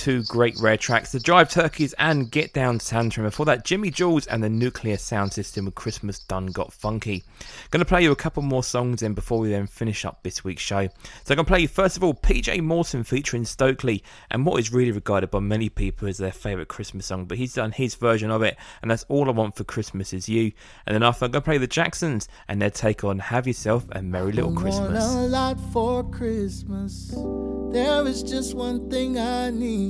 two 0.00 0.22
great 0.22 0.58
rare 0.58 0.78
tracks, 0.78 1.12
The 1.12 1.18
Jive 1.18 1.50
Turkeys 1.50 1.92
and 1.98 2.30
Get 2.30 2.54
Down 2.54 2.80
Santa. 2.80 3.20
And 3.20 3.30
before 3.30 3.44
that, 3.44 3.66
Jimmy 3.66 3.90
Jules 3.90 4.26
and 4.26 4.42
the 4.42 4.48
Nuclear 4.48 4.96
Sound 4.96 5.30
System 5.30 5.66
with 5.66 5.74
Christmas 5.74 6.20
Done 6.20 6.46
Got 6.46 6.72
Funky. 6.72 7.22
Going 7.70 7.80
to 7.80 7.84
play 7.84 8.02
you 8.02 8.10
a 8.10 8.16
couple 8.16 8.42
more 8.42 8.64
songs 8.64 9.02
in 9.02 9.12
before 9.12 9.40
we 9.40 9.50
then 9.50 9.66
finish 9.66 10.06
up 10.06 10.22
this 10.22 10.42
week's 10.42 10.62
show. 10.62 10.86
So 10.86 11.32
I'm 11.32 11.36
going 11.36 11.44
to 11.44 11.44
play 11.44 11.60
you 11.60 11.68
first 11.68 11.98
of 11.98 12.02
all 12.02 12.14
PJ 12.14 12.62
Morton 12.62 13.04
featuring 13.04 13.44
Stokley 13.44 14.02
and 14.30 14.46
what 14.46 14.58
is 14.58 14.72
really 14.72 14.90
regarded 14.90 15.30
by 15.30 15.40
many 15.40 15.68
people 15.68 16.08
as 16.08 16.16
their 16.16 16.32
favourite 16.32 16.68
Christmas 16.68 17.04
song, 17.04 17.26
but 17.26 17.36
he's 17.36 17.52
done 17.52 17.72
his 17.72 17.94
version 17.94 18.30
of 18.30 18.40
it, 18.40 18.56
and 18.80 18.90
that's 18.90 19.04
All 19.10 19.28
I 19.28 19.32
Want 19.32 19.54
for 19.54 19.64
Christmas 19.64 20.14
Is 20.14 20.30
You. 20.30 20.50
And 20.86 20.94
then 20.94 21.02
after, 21.02 21.26
I'm 21.26 21.30
going 21.30 21.42
to 21.42 21.44
play 21.44 21.58
the 21.58 21.66
Jacksons 21.66 22.26
and 22.48 22.62
their 22.62 22.70
take 22.70 23.04
on 23.04 23.18
Have 23.18 23.46
Yourself 23.46 23.84
a 23.92 24.00
Merry 24.00 24.32
Little 24.32 24.50
Want 24.50 24.62
Christmas. 24.62 25.04
a 25.04 25.18
lot 25.26 25.60
for 25.74 26.08
Christmas. 26.10 27.14
There 27.70 28.06
is 28.06 28.22
just 28.22 28.54
one 28.54 28.88
thing 28.88 29.18
I 29.18 29.50
need. 29.50 29.89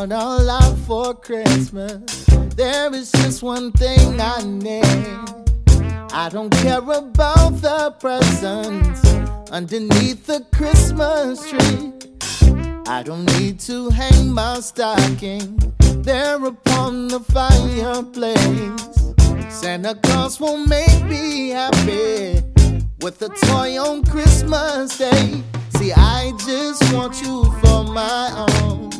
want 0.00 0.12
a 0.12 0.42
lot 0.44 0.78
for 0.86 1.14
Christmas. 1.14 2.24
There 2.56 2.94
is 2.94 3.12
just 3.12 3.42
one 3.42 3.70
thing 3.72 4.18
I 4.18 4.42
need. 4.42 4.84
I 6.12 6.30
don't 6.32 6.50
care 6.62 6.78
about 6.78 7.60
the 7.60 7.94
presents 8.00 9.04
underneath 9.50 10.24
the 10.26 10.46
Christmas 10.54 11.50
tree. 11.50 11.92
I 12.86 13.02
don't 13.02 13.26
need 13.38 13.60
to 13.60 13.90
hang 13.90 14.32
my 14.32 14.60
stocking 14.60 15.58
there 16.02 16.42
upon 16.46 17.08
the 17.08 17.20
fireplace. 17.20 18.34
Santa 19.54 19.94
Claus 19.96 20.40
won't 20.40 20.66
make 20.66 21.04
me 21.04 21.50
happy 21.50 22.40
with 23.02 23.20
a 23.20 23.28
toy 23.46 23.78
on 23.78 24.02
Christmas 24.04 24.96
Day. 24.96 25.42
See, 25.76 25.92
I 25.92 26.32
just 26.46 26.90
want 26.94 27.20
you 27.20 27.44
for 27.60 27.84
my 27.84 28.46
own, 28.62 28.90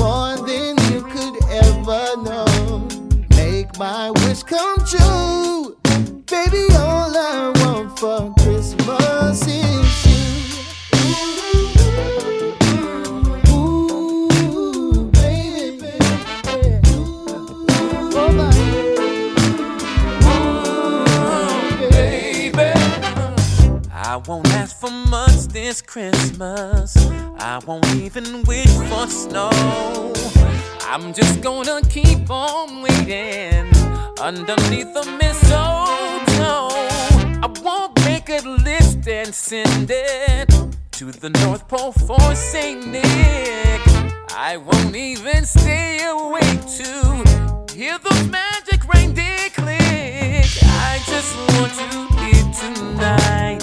more 0.00 0.36
than 0.48 0.76
you 0.90 1.02
could 1.12 1.36
ever 1.50 2.16
know. 2.22 2.88
Make 3.36 3.78
my 3.78 4.10
wish 4.22 4.42
come 4.42 4.78
true. 4.86 5.76
Baby, 6.26 6.64
all 6.74 7.14
I 7.16 7.52
want 7.60 7.98
for 7.98 8.32
Christmas 8.40 9.46
is 9.46 10.06
you. 10.06 10.20
Ooh, 13.52 15.10
baby. 15.12 15.92
Oh, 18.16 18.30
my. 18.38 18.50
baby. 21.90 22.72
I 23.92 24.16
won't 24.26 24.48
ask 24.48 24.74
for 24.80 24.90
much 24.90 25.48
this 25.48 25.82
Christmas. 25.82 26.96
I 27.42 27.58
won't 27.66 27.86
even 27.96 28.42
wish 28.44 28.69
for 29.10 29.16
snow. 29.28 30.12
I'm 30.82 31.12
just 31.12 31.40
gonna 31.40 31.80
keep 31.88 32.30
on 32.30 32.82
waiting 32.82 33.66
underneath 34.20 34.92
the 34.94 35.04
mistletoe. 35.20 36.68
I 37.42 37.48
won't 37.62 38.04
make 38.04 38.28
a 38.28 38.40
list 38.46 39.08
and 39.08 39.34
send 39.34 39.90
it 39.90 40.48
to 40.92 41.12
the 41.12 41.30
North 41.44 41.66
Pole 41.68 41.92
for 41.92 42.34
Saint 42.34 42.86
Nick. 42.86 43.80
I 44.36 44.56
won't 44.56 44.96
even 44.96 45.44
stay 45.44 46.02
awake 46.04 46.60
to 46.78 47.72
hear 47.74 47.98
those 47.98 48.28
magic 48.28 48.86
reindeer 48.92 49.48
click. 49.54 50.48
I 50.88 51.00
just 51.06 51.32
want 51.52 51.72
you 51.82 52.08
here 52.20 52.46
tonight, 52.62 53.60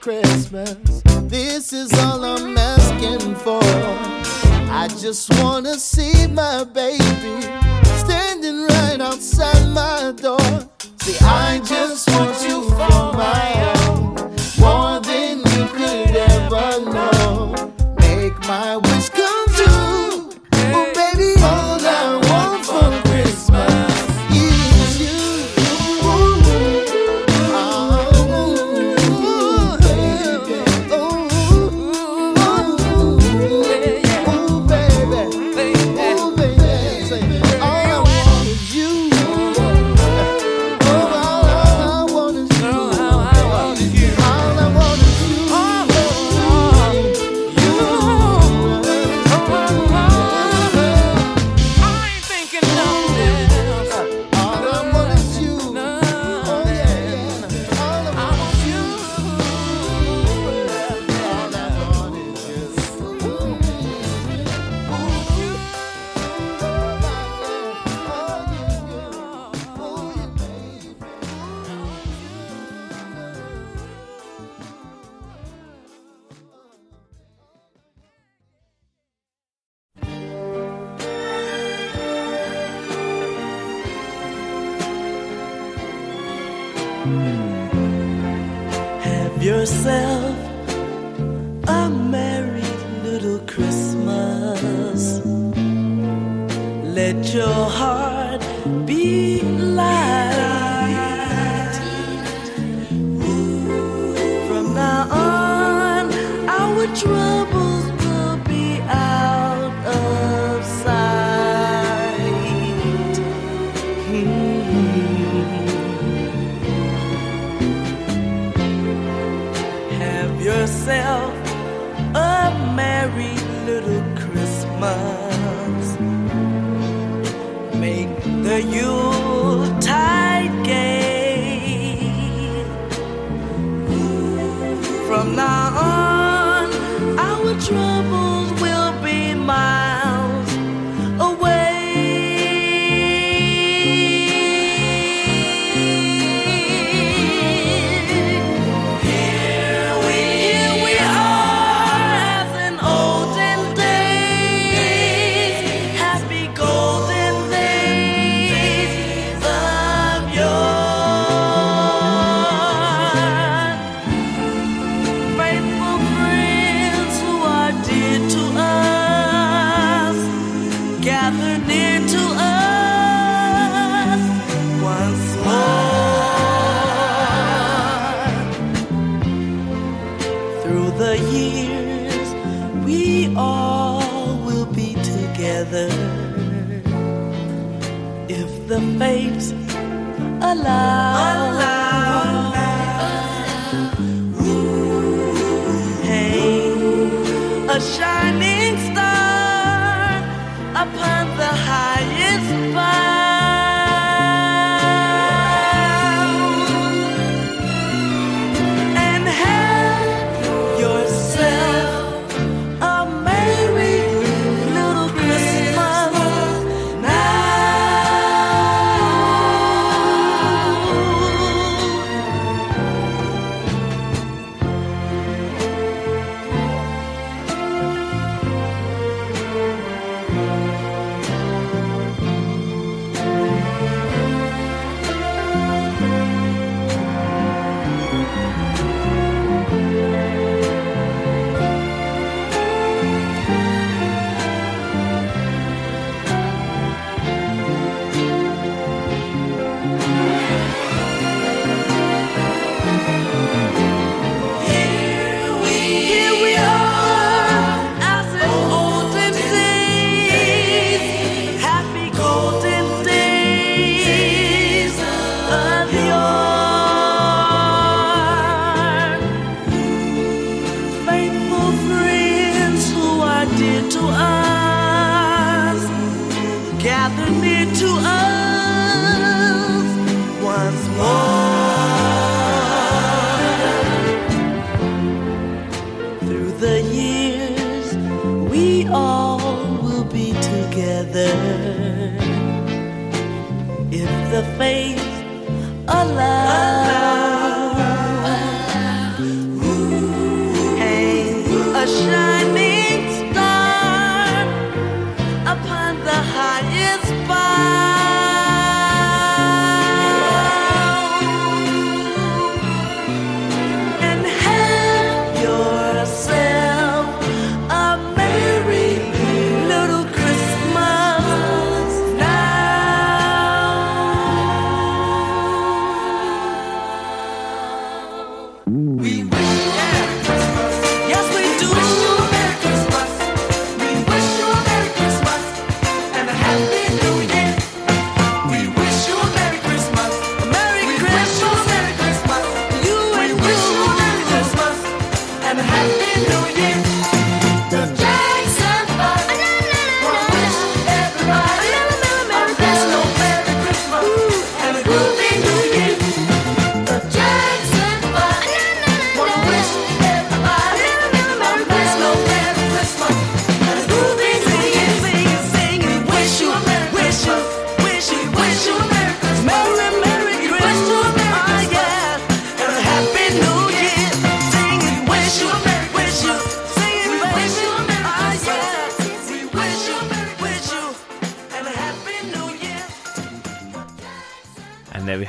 Christmas. 0.00 1.02
This 1.24 1.72
is 1.72 1.92
all 2.00 2.24
I'm 2.24 2.56
asking 2.56 3.34
for. 3.36 3.60
I 4.70 4.88
just 5.00 5.28
wanna 5.42 5.74
see 5.74 6.26
my 6.28 6.64
baby 6.64 7.42
standing 8.02 8.66
right 8.66 9.00
outside 9.00 9.68
my 9.68 10.12
door. 10.16 10.68
See, 11.00 11.16
I 11.24 11.60
just 11.64 12.08
want 12.10 12.42
you 12.42 12.62
for 12.70 13.12
my 13.16 13.52
own, 13.70 13.77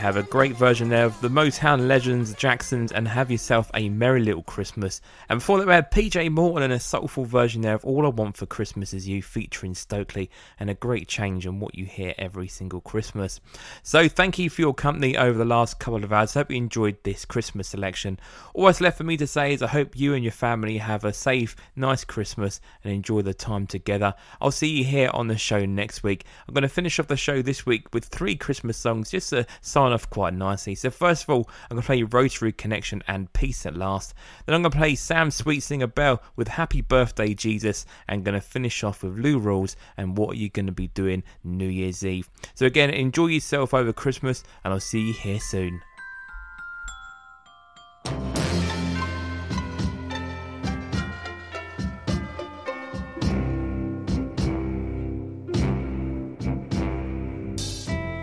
have 0.09 0.17
a 0.17 0.23
great 0.29 0.55
version 0.55 0.89
there 0.89 1.05
of 1.05 1.19
the 1.21 1.27
Motown 1.27 1.87
legends, 1.87 2.35
Jacksons, 2.35 2.91
and 2.91 3.07
Have 3.07 3.31
Yourself 3.31 3.71
a 3.73 3.89
Merry 3.89 4.21
Little 4.21 4.43
Christmas. 4.43 5.01
And 5.27 5.39
before 5.39 5.57
that, 5.57 5.65
we 5.65 5.73
had 5.73 5.89
PJ 5.89 6.29
Morton 6.31 6.61
and 6.61 6.73
a 6.73 6.79
soulful 6.79 7.25
version 7.25 7.63
there 7.63 7.73
of 7.73 7.83
All 7.83 8.05
I 8.05 8.09
Want 8.09 8.37
for 8.37 8.45
Christmas 8.45 8.93
Is 8.93 9.07
You 9.07 9.23
featuring 9.23 9.73
Stokley, 9.73 10.29
and 10.59 10.69
a 10.69 10.75
great 10.75 11.07
change 11.07 11.47
on 11.47 11.59
what 11.59 11.73
you 11.73 11.85
hear 11.85 12.13
every 12.19 12.47
single 12.47 12.79
Christmas. 12.79 13.41
So, 13.81 14.07
thank 14.07 14.37
you 14.37 14.51
for 14.51 14.61
your 14.61 14.73
company 14.75 15.17
over 15.17 15.35
the 15.35 15.45
last 15.45 15.79
couple 15.79 16.03
of 16.03 16.13
hours. 16.13 16.35
Hope 16.35 16.51
you 16.51 16.57
enjoyed 16.57 16.97
this 17.03 17.25
Christmas 17.25 17.69
selection. 17.69 18.19
All 18.53 18.67
that's 18.67 18.81
left 18.81 18.99
for 18.99 19.05
me 19.05 19.17
to 19.17 19.27
say 19.27 19.53
is 19.53 19.63
I 19.63 19.67
hope 19.67 19.97
you 19.97 20.13
and 20.13 20.23
your 20.23 20.31
family 20.31 20.77
have 20.77 21.05
a 21.05 21.13
safe, 21.13 21.55
nice 21.75 22.03
Christmas 22.03 22.61
and 22.83 22.93
enjoy 22.93 23.23
the 23.23 23.33
time 23.33 23.65
together. 23.65 24.13
I'll 24.39 24.51
see 24.51 24.69
you 24.69 24.83
here 24.83 25.09
on 25.11 25.27
the 25.27 25.37
show 25.37 25.65
next 25.65 26.03
week. 26.03 26.25
I'm 26.47 26.53
going 26.53 26.61
to 26.61 26.69
finish 26.69 26.99
off 26.99 27.07
the 27.07 27.17
show 27.17 27.41
this 27.41 27.65
week 27.65 27.91
with 27.95 28.05
three 28.05 28.35
Christmas 28.35 28.77
songs 28.77 29.09
just 29.09 29.31
to 29.31 29.47
sign 29.61 29.91
off 29.91 30.07
quite 30.19 30.33
nicely. 30.33 30.75
So 30.75 30.89
first 30.89 31.23
of 31.23 31.29
all, 31.29 31.49
I'm 31.71 31.75
going 31.77 31.81
to 31.81 31.85
play 31.85 32.03
Rotary 32.03 32.51
Connection 32.51 33.01
and 33.07 33.31
Peace 33.31 33.65
at 33.65 33.77
Last. 33.77 34.13
Then 34.45 34.53
I'm 34.53 34.61
going 34.61 34.73
to 34.73 34.77
play 34.77 34.93
Sam 34.95 35.31
Sweet 35.31 35.61
Singer 35.61 35.87
Bell 35.87 36.21
with 36.35 36.49
Happy 36.49 36.81
Birthday 36.81 37.33
Jesus 37.33 37.85
and 38.05 38.25
going 38.25 38.35
to 38.35 38.41
finish 38.41 38.83
off 38.83 39.01
with 39.01 39.17
Lou 39.17 39.39
Rawls 39.39 39.77
and 39.95 40.17
What 40.17 40.31
Are 40.31 40.37
You 40.37 40.49
Going 40.49 40.65
to 40.65 40.73
Be 40.73 40.87
Doing 40.87 41.23
New 41.45 41.69
Year's 41.69 42.03
Eve. 42.03 42.29
So 42.53 42.65
again, 42.65 42.89
enjoy 42.89 43.27
yourself 43.27 43.73
over 43.73 43.93
Christmas 43.93 44.43
and 44.65 44.73
I'll 44.73 44.81
see 44.81 44.99
you 44.99 45.13
here 45.13 45.39
soon. 45.39 45.79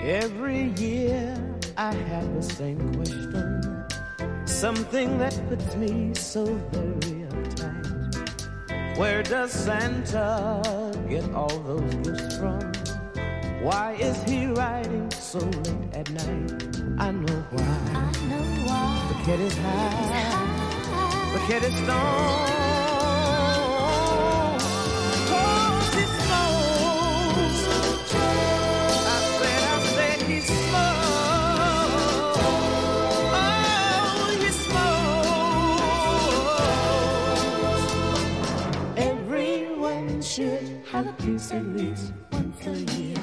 Every 0.03 0.69
year 0.79 0.96
I 1.79 1.93
had 1.93 2.35
the 2.35 2.43
same 2.43 2.95
question. 2.95 3.85
Something 4.47 5.19
that 5.19 5.39
puts 5.51 5.77
me 5.77 6.15
so 6.15 6.47
very 6.73 7.27
uptight. 7.29 8.97
Where 8.97 9.23
does 9.23 9.53
Santa 9.53 10.63
get 11.07 11.31
all 11.35 11.59
those 11.61 11.95
gifts 11.97 12.39
from? 12.39 12.61
Why 13.63 13.93
is 14.01 14.17
he 14.23 14.47
riding 14.47 15.11
so 15.11 15.39
late 15.39 15.93
at 15.93 16.11
night? 16.13 16.81
I 16.99 17.11
know 17.11 17.45
why. 17.51 17.63
I 17.93 18.27
know 18.27 18.45
why. 18.65 19.13
The 19.13 19.25
kid 19.27 19.41
is 19.41 19.57
high. 19.59 21.33
The 21.35 21.41
kid 21.47 21.63
is 21.63 21.75
stoned. 21.75 22.76
Holidays 40.97 41.53
at 41.53 41.67
least 41.77 42.15
once 42.33 42.67
a 42.67 42.71
year. 42.97 43.19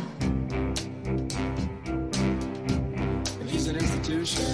He's 3.48 3.66
an 3.68 3.78
institution. 3.78 4.46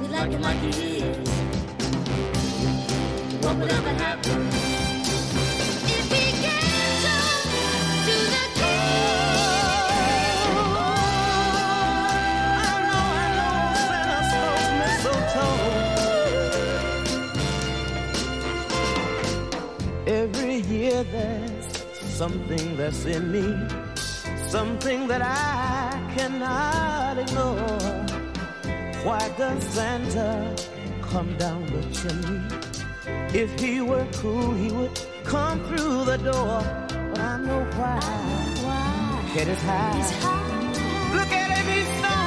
We 0.00 0.08
like 0.08 0.32
him 0.32 0.42
like 0.42 0.58
he 0.58 0.96
is. 0.96 1.28
What 3.40 3.56
would 3.56 3.70
ever 3.70 3.94
happen? 4.02 4.65
there's 20.90 21.84
something 21.98 22.76
that's 22.76 23.04
in 23.06 23.32
me, 23.32 23.44
something 24.48 25.08
that 25.08 25.22
I 25.22 26.14
cannot 26.16 27.18
ignore. 27.18 28.06
Why 29.04 29.28
does 29.36 29.62
Santa 29.64 30.54
come 31.02 31.36
down 31.38 31.66
the 31.66 31.82
chimney? 31.92 32.40
If 33.34 33.58
he 33.58 33.80
were 33.80 34.06
cool, 34.14 34.54
he 34.54 34.70
would 34.70 35.00
come 35.24 35.58
through 35.64 36.04
the 36.04 36.18
door. 36.18 36.62
But 37.10 37.18
I 37.18 37.38
know 37.40 37.64
why. 37.76 37.98
I 38.02 38.54
know 38.54 38.66
why. 38.66 39.20
Head 39.34 39.48
is 39.48 39.62
high. 39.62 39.96
He's 39.96 40.10
high. 40.22 41.14
Look 41.16 41.32
at 41.32 41.50
him, 41.56 41.66
he's 41.74 41.88
so 42.00 42.25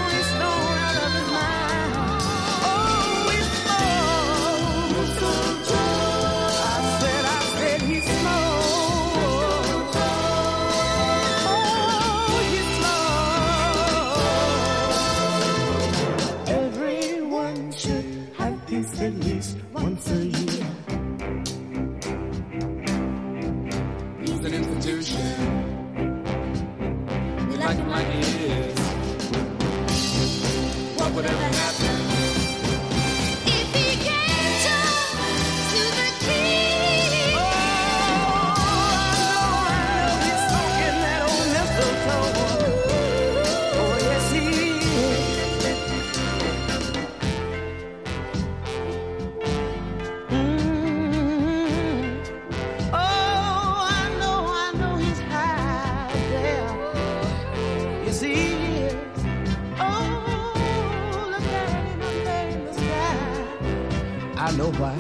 know 64.59 64.71
why. 64.71 64.93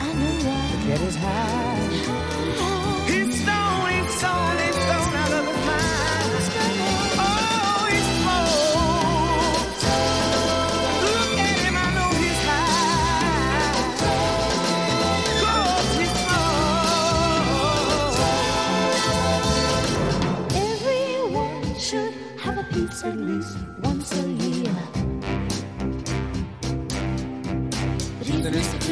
I 0.00 0.12
know 0.14 0.34
why. 0.46 0.68
High. 1.16 1.77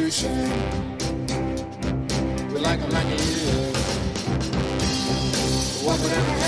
We 0.07 0.13
like 2.61 2.79
them 2.79 2.89
like 2.91 3.07
it 3.07 3.19
is. 3.19 3.75
What 5.83 5.99
would 5.99 6.13
ever 6.13 6.31
happen? 6.31 6.46